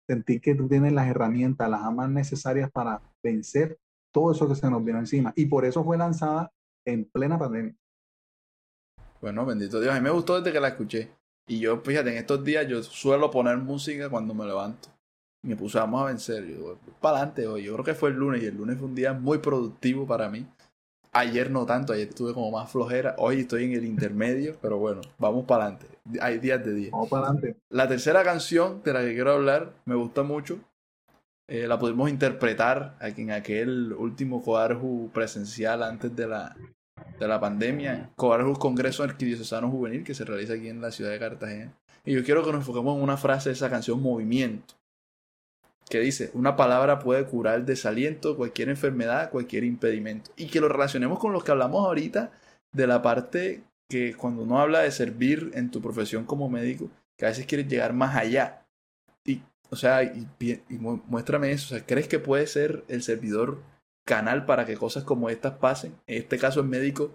[0.06, 3.78] sentir que tú tienes las herramientas, las armas necesarias para vencer
[4.12, 5.32] todo eso que se nos vino encima.
[5.34, 6.52] Y por eso fue lanzada
[6.84, 7.74] en plena pandemia.
[9.20, 11.10] Bueno, bendito Dios, a mí me gustó desde que la escuché.
[11.46, 14.90] Y yo, fíjate, en estos días yo suelo poner música cuando me levanto.
[15.42, 16.46] Y me puse, vamos a vencer.
[16.46, 17.64] Yo, para adelante hoy.
[17.64, 20.28] Yo creo que fue el lunes y el lunes fue un día muy productivo para
[20.28, 20.46] mí.
[21.12, 23.14] Ayer no tanto, ayer estuve como más flojera.
[23.18, 25.86] Hoy estoy en el intermedio, pero bueno, vamos para adelante.
[26.20, 26.90] Hay días de día.
[26.92, 27.56] Vamos para adelante.
[27.70, 30.58] La tercera canción de la que quiero hablar me gusta mucho.
[31.48, 36.54] Eh, la pudimos interpretar aquí en aquel último Coarju presencial antes de la,
[37.18, 41.18] de la pandemia, Cobarjus Congreso Arquidiocesano Juvenil que se realiza aquí en la ciudad de
[41.18, 41.72] Cartagena.
[42.04, 44.74] Y yo quiero que nos enfoquemos en una frase de esa canción, Movimiento,
[45.90, 50.30] que dice, una palabra puede curar el desaliento, cualquier enfermedad, cualquier impedimento.
[50.36, 52.30] Y que lo relacionemos con lo que hablamos ahorita
[52.72, 57.24] de la parte que cuando uno habla de servir en tu profesión como médico, que
[57.26, 58.66] a veces quieres llegar más allá.
[59.24, 61.74] Y, o sea, y, y muéstrame eso.
[61.74, 63.58] O sea, ¿crees que puede ser el servidor
[64.08, 65.92] canal para que cosas como estas pasen.
[66.06, 67.10] En este caso el médico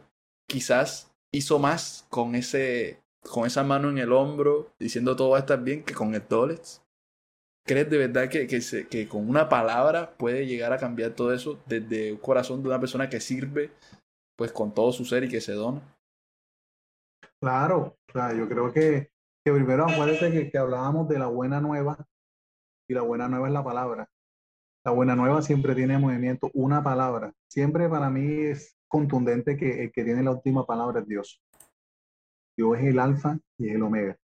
[0.48, 5.40] quizás hizo más con ese con esa mano en el hombro diciendo todo va a
[5.40, 6.82] estar bien que con el Dolex.
[7.66, 11.60] ¿Crees de verdad que, que, que con una palabra puede llegar a cambiar todo eso
[11.66, 13.72] desde el corazón de una persona que sirve
[14.36, 15.82] pues con todo su ser y que se dona?
[17.42, 19.10] Claro, claro yo creo que,
[19.44, 21.98] que primero acuérdate que, que hablábamos de la buena nueva
[22.88, 24.13] y la buena nueva es la palabra.
[24.86, 27.34] La buena nueva siempre tiene movimiento, una palabra.
[27.50, 31.42] Siempre para mí es contundente que el que tiene la última palabra es Dios.
[32.58, 34.18] Dios es el alfa y es el omega.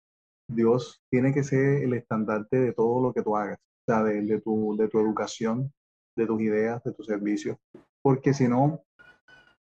[0.49, 4.41] Dios tiene que ser el estandarte de todo lo que tú hagas, o sea, de,
[4.41, 5.71] tu, de tu educación,
[6.17, 7.57] de tus ideas, de tu servicio.
[8.01, 8.83] Porque si no,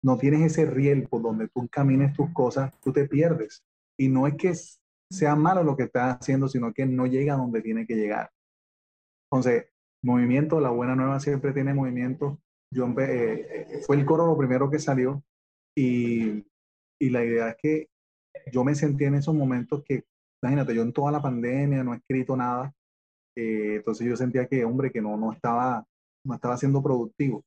[0.02, 3.62] no tienes ese riel por donde tú camines tus cosas, tú te pierdes.
[3.98, 4.54] Y no es que
[5.10, 8.30] sea malo lo que estás haciendo, sino que no llega donde tiene que llegar.
[9.30, 9.66] Entonces,
[10.02, 12.38] movimiento, la buena nueva siempre tiene movimiento.
[12.72, 15.22] Yo eh, eh, fue el coro lo primero que salió
[15.76, 16.44] y,
[17.00, 17.88] y, la idea es que
[18.52, 20.04] yo me sentí en esos momentos que,
[20.42, 22.74] imagínate, yo en toda la pandemia no he escrito nada,
[23.38, 25.86] eh, entonces yo sentía que, hombre, que no, no, estaba,
[26.24, 27.44] no estaba siendo productivo.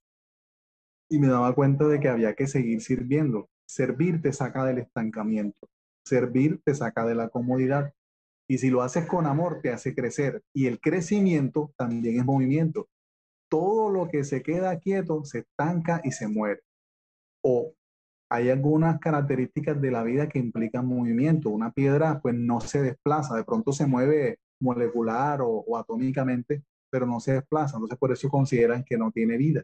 [1.09, 3.49] Y me daba cuenta de que había que seguir sirviendo.
[3.67, 5.67] Servir te saca del estancamiento.
[6.05, 7.93] Servir te saca de la comodidad.
[8.51, 10.43] Y si lo haces con amor, te hace crecer.
[10.53, 12.89] Y el crecimiento también es movimiento.
[13.49, 16.59] Todo lo que se queda quieto se estanca y se muere.
[17.45, 17.73] O
[18.29, 21.49] hay algunas características de la vida que implican movimiento.
[21.49, 27.21] Una piedra pues no se desplaza, de pronto se mueve molecular o, atómicamente, pero no
[27.21, 27.77] se desplaza.
[27.77, 29.63] Entonces por eso consideran que no tiene vida.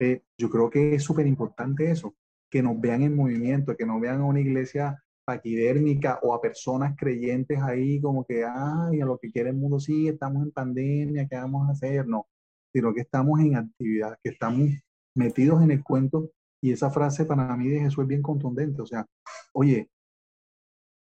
[0.00, 2.16] Eh, yo creo que es súper importante eso,
[2.50, 6.96] que nos vean en movimiento, que nos vean a una iglesia paquidérmica o a personas
[6.96, 11.28] creyentes ahí como que, ay, a lo que quiere el mundo, sí, estamos en pandemia,
[11.28, 12.08] ¿qué vamos a hacer?
[12.08, 12.26] No,
[12.72, 14.70] sino que estamos en actividad, que estamos
[15.14, 16.30] metidos en el cuento
[16.62, 19.04] y esa frase para mí de Jesús es bien contundente, o sea,
[19.52, 19.90] oye,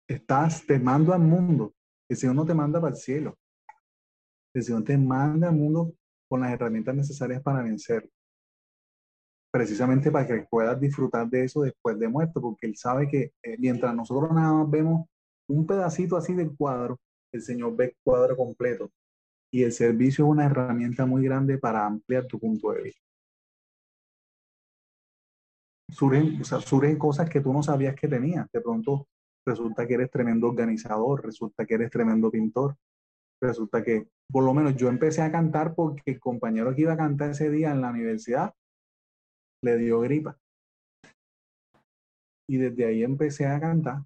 [0.07, 1.73] estás, te mando al mundo,
[2.07, 3.35] el Señor no te manda para el cielo,
[4.53, 5.91] el Señor te manda al mundo
[6.29, 8.07] con las herramientas necesarias para vencer
[9.53, 13.55] precisamente para que puedas disfrutar de eso después de muerto, porque Él sabe que eh,
[13.59, 15.05] mientras nosotros nada más vemos
[15.47, 16.99] un pedacito así del cuadro,
[17.31, 18.89] el Señor ve cuadro completo.
[19.51, 23.01] Y el servicio es una herramienta muy grande para ampliar tu punto de vista.
[25.91, 28.49] Surgen, o surgen cosas que tú no sabías que tenías.
[28.51, 29.07] De pronto
[29.45, 32.75] resulta que eres tremendo organizador, resulta que eres tremendo pintor,
[33.39, 36.97] resulta que, por lo menos yo empecé a cantar porque el compañero que iba a
[36.97, 38.51] cantar ese día en la universidad
[39.63, 40.37] le dio gripa.
[42.47, 44.03] Y desde ahí empecé a cantar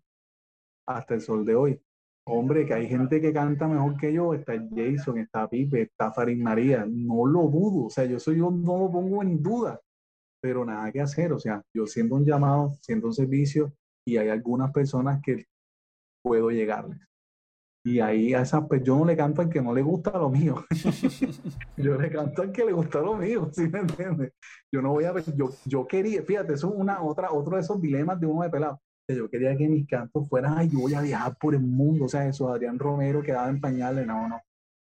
[0.87, 1.81] hasta el sol de hoy.
[2.29, 4.33] Hombre, que hay gente que canta mejor que yo.
[4.33, 6.85] Está Jason, está Pipe, está Farin María.
[6.87, 7.85] No lo dudo.
[7.85, 9.81] O sea, yo soy yo, no lo pongo en duda.
[10.41, 11.33] Pero nada que hacer.
[11.33, 13.73] O sea, yo siento un llamado, siento un servicio
[14.05, 15.45] y hay algunas personas que
[16.21, 16.99] puedo llegarles.
[17.87, 20.29] Y ahí a esa, pues yo no le canto al que no le gusta lo
[20.29, 20.65] mío.
[21.77, 24.33] yo le canto al que le gusta lo mío, ¿sí me entiendes?
[24.69, 27.81] Yo no voy a yo, yo quería, fíjate, eso es una, otra, otro de esos
[27.81, 28.81] dilemas de uno de pelado.
[29.07, 32.09] Yo quería que mis cantos fueran, ay, yo voy a viajar por el mundo, o
[32.09, 34.41] sea, eso, Adrián Romero quedaba en pañales, no, no.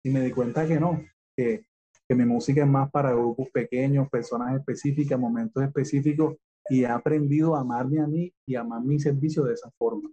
[0.05, 1.03] Y me di cuenta que no,
[1.35, 1.65] que,
[2.07, 6.37] que mi música es más para grupos pequeños, personas específicas, momentos específicos,
[6.69, 10.11] y he aprendido a amarme a mí y a amar mi servicio de esa forma.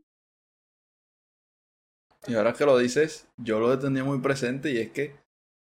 [2.28, 5.16] Y ahora que lo dices, yo lo tenido muy presente y es que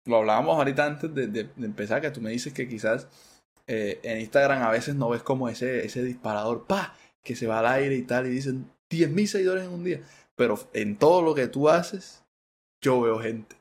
[0.06, 3.08] lo hablábamos ahorita antes de, empezar, que tú me dices que quizás
[3.66, 7.58] eh, en Instagram a veces no ves como ese, ese disparador, pa, que se va
[7.58, 10.00] al aire y tal, y dicen 10.000 seguidores en un día.
[10.34, 12.24] Pero en todo lo que tú haces,
[12.80, 13.56] yo veo gente.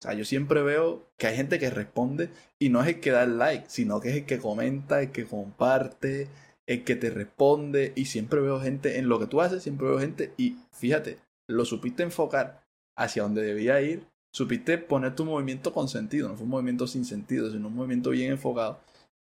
[0.00, 3.12] O sea, yo siempre veo que hay gente que responde y no es el que
[3.12, 6.28] da el like, sino que es el que comenta, el que comparte,
[6.66, 7.92] el que te responde.
[7.94, 10.32] Y siempre veo gente en lo que tú haces, siempre veo gente.
[10.36, 11.18] Y fíjate,
[11.48, 12.64] lo supiste enfocar
[12.96, 14.06] hacia donde debía ir.
[14.34, 16.28] Supiste poner tu movimiento con sentido.
[16.28, 18.80] No fue un movimiento sin sentido, sino un movimiento bien enfocado.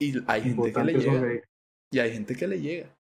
[0.01, 1.43] Y hay gente que le llega.
[1.93, 2.97] Y hay gente que le llega.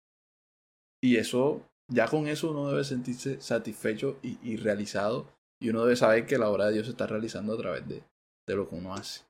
[1.03, 5.27] Y eso, ya con eso uno debe sentirse satisfecho y realizado
[5.65, 8.03] y uno debe saber que la obra de Dios se está realizando a través de,
[8.47, 9.25] de lo que uno hace.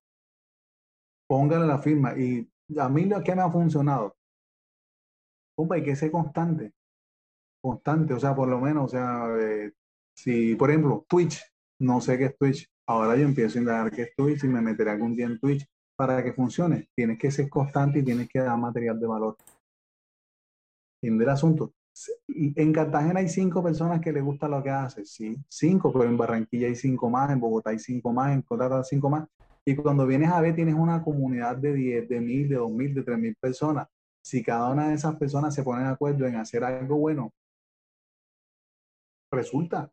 [1.29, 2.19] Póngale la firma.
[2.19, 4.17] Y a mí lo que me ha funcionado,
[5.71, 6.73] hay que ser constante.
[7.65, 9.73] Constante, o sea, por lo menos, o sea, eh,
[10.15, 11.43] si, por ejemplo, Twitch,
[11.81, 14.61] no sé qué es Twitch, ahora yo empiezo a indagar qué es Twitch y me
[14.61, 16.89] meteré algún día en Twitch para que funcione.
[16.95, 19.37] Tienes que ser constante y tienes que dar material de valor.
[21.01, 21.73] Fin del asunto
[22.37, 26.17] en Cartagena hay cinco personas que les gusta lo que hace, sí, cinco, pero en
[26.17, 29.29] Barranquilla hay cinco más, en Bogotá hay cinco más, en Cotata hay cinco más.
[29.65, 32.95] Y cuando vienes a ver, tienes una comunidad de 10, de mil, de dos mil,
[32.95, 33.87] de tres mil personas.
[34.23, 37.33] Si cada una de esas personas se pone de acuerdo en hacer algo bueno,
[39.35, 39.91] resulta.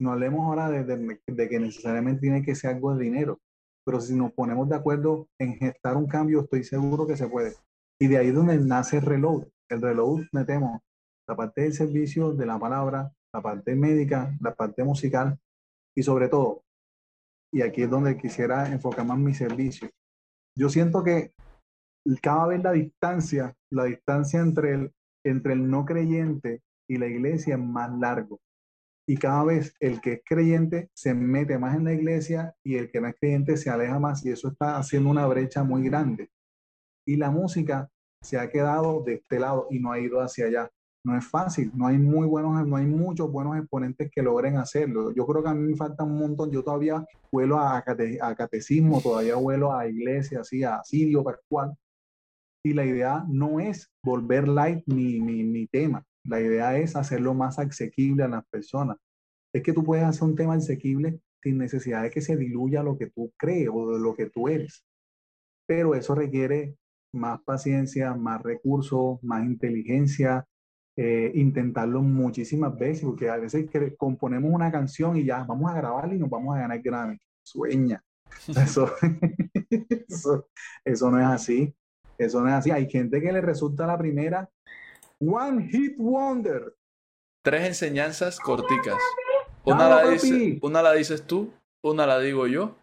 [0.00, 3.40] No hablemos ahora de, de que necesariamente tiene que ser algo de dinero,
[3.84, 7.54] pero si nos ponemos de acuerdo en gestar un cambio, estoy seguro que se puede.
[8.00, 9.48] Y de ahí es donde nace el reload.
[9.68, 10.80] El reload metemos
[11.28, 15.38] la parte del servicio, de la palabra, la parte médica, la parte musical
[15.96, 16.62] y sobre todo,
[17.52, 19.90] y aquí es donde quisiera enfocar más mi servicio,
[20.56, 21.32] yo siento que
[22.22, 24.92] cada vez la distancia, la distancia entre el,
[25.24, 28.40] entre el no creyente y la iglesia es más largo.
[29.06, 32.90] Y cada vez el que es creyente se mete más en la iglesia y el
[32.90, 36.30] que no es creyente se aleja más y eso está haciendo una brecha muy grande.
[37.06, 37.88] Y la música
[38.20, 40.70] se ha quedado de este lado y no ha ido hacia allá
[41.08, 45.12] no es fácil, no hay muy buenos, no hay muchos buenos exponentes que logren hacerlo.
[45.12, 47.82] Yo creo que a mí me falta un montón, yo todavía vuelo a,
[48.36, 51.74] catecismo, todavía vuelo a iglesia, así, a sirio, pascual.
[52.64, 57.34] Y la idea no es volver light mi, mi, mi tema, la idea es hacerlo
[57.34, 58.98] más asequible a las personas.
[59.52, 62.98] Es que tú puedes hacer un tema asequible sin necesidad de que se diluya lo
[62.98, 64.84] que tú crees o de lo que tú eres.
[65.66, 66.76] Pero eso requiere
[67.12, 70.46] más paciencia, más recursos, más inteligencia,
[70.96, 75.74] eh, intentarlo muchísimas veces, porque a veces que componemos una canción y ya vamos a
[75.74, 77.16] grabarla y nos vamos a ganar Grammy.
[77.42, 78.02] Sueña.
[80.08, 80.48] Eso,
[80.84, 81.74] eso, no es así.
[82.18, 82.70] Eso no es así.
[82.70, 84.48] Hay gente que le resulta la primera
[85.20, 86.76] One Hit Wonder.
[87.44, 88.98] Tres enseñanzas corticas.
[89.64, 90.18] Una, la,
[90.62, 91.52] una la dices tú,
[91.82, 92.76] una la digo yo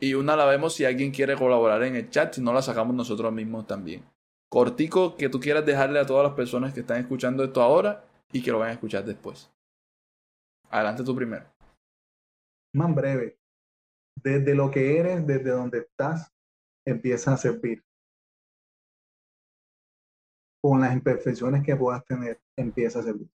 [0.00, 2.94] y una la vemos si alguien quiere colaborar en el chat, si no la sacamos
[2.94, 4.04] nosotros mismos también
[4.48, 8.42] cortico que tú quieras dejarle a todas las personas que están escuchando esto ahora y
[8.42, 9.52] que lo van a escuchar después.
[10.70, 11.44] Adelante tú primero.
[12.74, 13.38] Más breve.
[14.22, 16.32] Desde lo que eres, desde donde estás,
[16.86, 17.84] empieza a servir.
[20.66, 23.30] Con las imperfecciones que puedas tener, empieza a servir.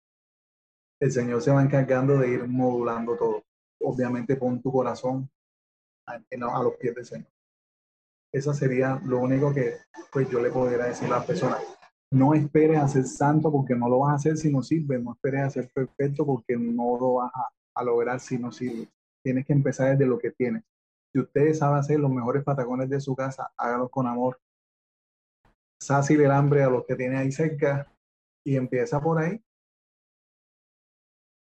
[1.01, 3.43] El Señor se va encargando de ir modulando todo.
[3.81, 5.29] Obviamente pon tu corazón
[6.07, 7.27] a, a los pies del Señor.
[8.33, 9.75] Eso sería lo único que
[10.13, 11.57] pues, yo le podría decir a la persona.
[12.13, 14.97] No esperes a ser santo porque no lo vas a hacer si no sirve.
[15.01, 17.33] No esperes a ser perfecto porque no lo vas
[17.75, 18.89] a, lograr si no sirve.
[19.21, 20.63] Tienes que empezar desde lo que tienes.
[21.13, 24.39] Si ustedes saben hacer los mejores patacones de su casa, hágalos con amor.
[25.81, 27.93] Sácil el hambre a los que tiene ahí cerca
[28.45, 29.41] y empieza por ahí.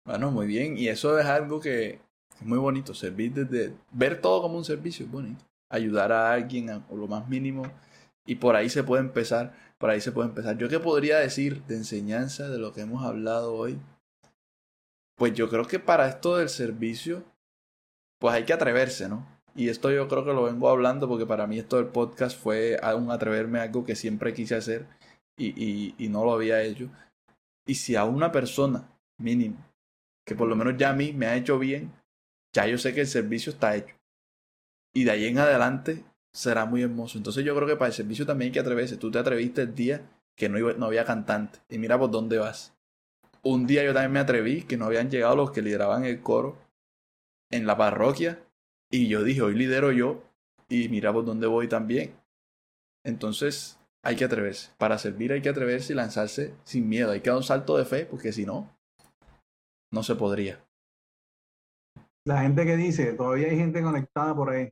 [0.05, 0.76] Bueno, muy bien.
[0.76, 2.01] Y eso es algo que
[2.39, 2.95] es muy bonito.
[2.95, 3.74] Servir desde.
[3.93, 7.62] Ver todo como un servicio es bonito ayudar a alguien o lo más mínimo
[8.26, 10.59] y por ahí se puede empezar, por ahí se puede empezar.
[10.59, 13.78] ¿Yo qué podría decir de enseñanza de lo que hemos hablado hoy?
[15.16, 17.24] Pues yo creo que para esto del servicio,
[18.18, 19.26] pues hay que atreverse, ¿no?
[19.55, 22.78] Y esto yo creo que lo vengo hablando porque para mí esto del podcast fue
[22.96, 24.86] un atreverme a algo que siempre quise hacer
[25.36, 26.88] y, y, no lo había hecho.
[27.66, 28.88] Y si a una persona
[29.18, 29.57] mínimo,
[30.26, 31.92] que por lo menos ya a mí me ha hecho bien,
[32.53, 33.94] ya yo sé que el servicio está hecho.
[34.92, 37.18] Y de ahí en adelante será muy hermoso.
[37.18, 38.96] Entonces yo creo que para el servicio también hay que atreverse.
[38.96, 40.03] Tú te atreviste el día
[40.36, 41.61] que no, no había cantante.
[41.68, 42.74] Y mira por dónde vas.
[43.42, 46.59] Un día yo también me atreví, que no habían llegado los que lideraban el coro
[47.51, 48.38] en la parroquia.
[48.91, 50.22] Y yo dije, hoy lidero yo.
[50.68, 52.14] Y mira por dónde voy también.
[53.05, 54.72] Entonces hay que atreverse.
[54.78, 57.12] Para servir hay que atreverse y lanzarse sin miedo.
[57.12, 58.68] Hay que dar un salto de fe, porque si no,
[59.93, 60.64] no se podría.
[62.26, 64.68] La gente que dice, todavía hay gente conectada por ahí.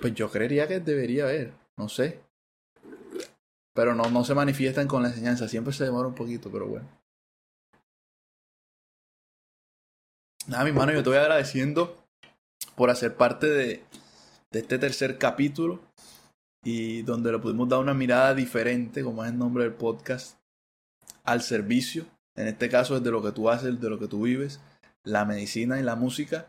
[0.00, 2.20] Pues yo creería que debería haber, no sé.
[3.74, 6.88] Pero no, no se manifiestan con la enseñanza, siempre se demora un poquito, pero bueno.
[10.46, 12.03] Nada, mi hermano, yo te voy agradeciendo
[12.76, 13.84] por hacer parte de,
[14.50, 15.80] de este tercer capítulo
[16.64, 20.38] y donde le pudimos dar una mirada diferente, como es el nombre del podcast,
[21.24, 22.06] al servicio.
[22.36, 24.60] En este caso, desde lo que tú haces, de lo que tú vives,
[25.04, 26.48] la medicina y la música,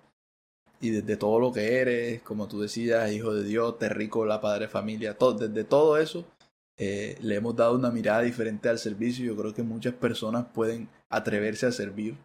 [0.80, 4.67] y desde todo lo que eres, como tú decías, hijo de Dios, terrico, la padre
[4.67, 6.26] familia, todo, desde todo eso,
[6.78, 9.26] eh, le hemos dado una mirada diferente al servicio.
[9.26, 12.17] Yo creo que muchas personas pueden atreverse a servir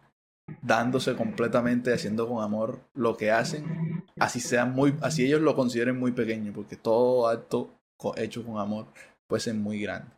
[0.61, 5.99] dándose completamente, haciendo con amor lo que hacen, así sean muy, así ellos lo consideren
[5.99, 7.69] muy pequeño, porque todo acto
[8.17, 8.87] hecho con amor
[9.27, 10.11] puede ser muy grande.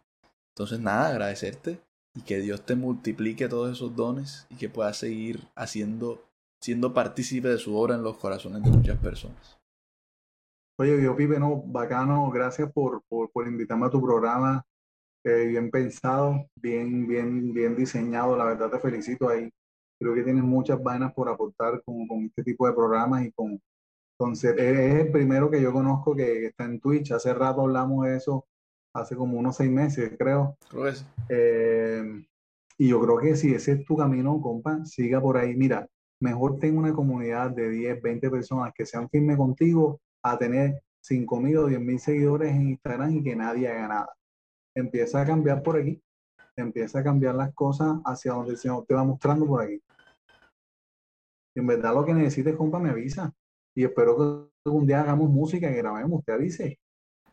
[0.56, 1.80] Entonces nada, agradecerte
[2.16, 6.24] y que Dios te multiplique todos esos dones y que puedas seguir haciendo,
[6.62, 9.60] siendo partícipe de su obra en los corazones de muchas personas.
[10.80, 14.66] Oye, yo Pipe, no, bacano, gracias por, por, por invitarme a tu programa,
[15.24, 19.52] eh, bien pensado, bien, bien, bien diseñado, la verdad te felicito ahí
[20.04, 23.60] creo que tienes muchas vainas por aportar con, con este tipo de programas y con,
[24.18, 27.12] con es el primero que yo conozco que, está en Twitch.
[27.12, 28.46] Hace rato hablamos de eso,
[28.94, 30.58] hace como unos seis meses, creo.
[31.30, 32.26] Eh,
[32.78, 35.56] y yo creo que si ese es tu camino, compa, siga por ahí.
[35.56, 35.88] Mira,
[36.20, 41.40] mejor tengo una comunidad de 10, 20 personas que sean firmes contigo a tener 5
[41.42, 44.14] mil o 10 mil seguidores en Instagram y que nadie haga nada.
[44.76, 46.02] Empieza a cambiar por aquí.
[46.56, 49.82] Empieza a cambiar las cosas hacia donde el Señor te va mostrando por aquí
[51.56, 53.34] en verdad lo que necesites, compa, me avisa.
[53.76, 56.80] Y espero que un día hagamos música y grabemos, usted avise.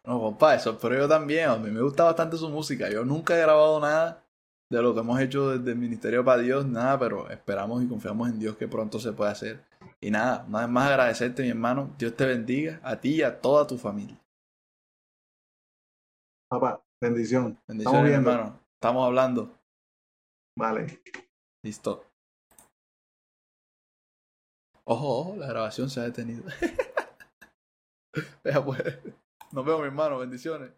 [0.05, 1.49] No, compa, eso pero yo también.
[1.49, 2.89] A mí me gusta bastante su música.
[2.91, 4.25] Yo nunca he grabado nada
[4.71, 8.29] de lo que hemos hecho desde el Ministerio para Dios, nada, pero esperamos y confiamos
[8.29, 9.64] en Dios que pronto se pueda hacer.
[10.01, 11.95] Y nada, nada más agradecerte, mi hermano.
[11.99, 14.18] Dios te bendiga, a ti y a toda tu familia.
[16.49, 17.59] Papá, bendición.
[17.66, 18.61] Bendición, hermano.
[18.75, 19.59] Estamos hablando.
[20.57, 21.01] Vale.
[21.62, 22.10] Listo.
[24.85, 26.45] Ojo, ojo, la grabación se ha detenido.
[28.64, 28.99] Pues.
[29.53, 30.18] Nos vemos, mi hermano.
[30.18, 30.70] Bendiciones.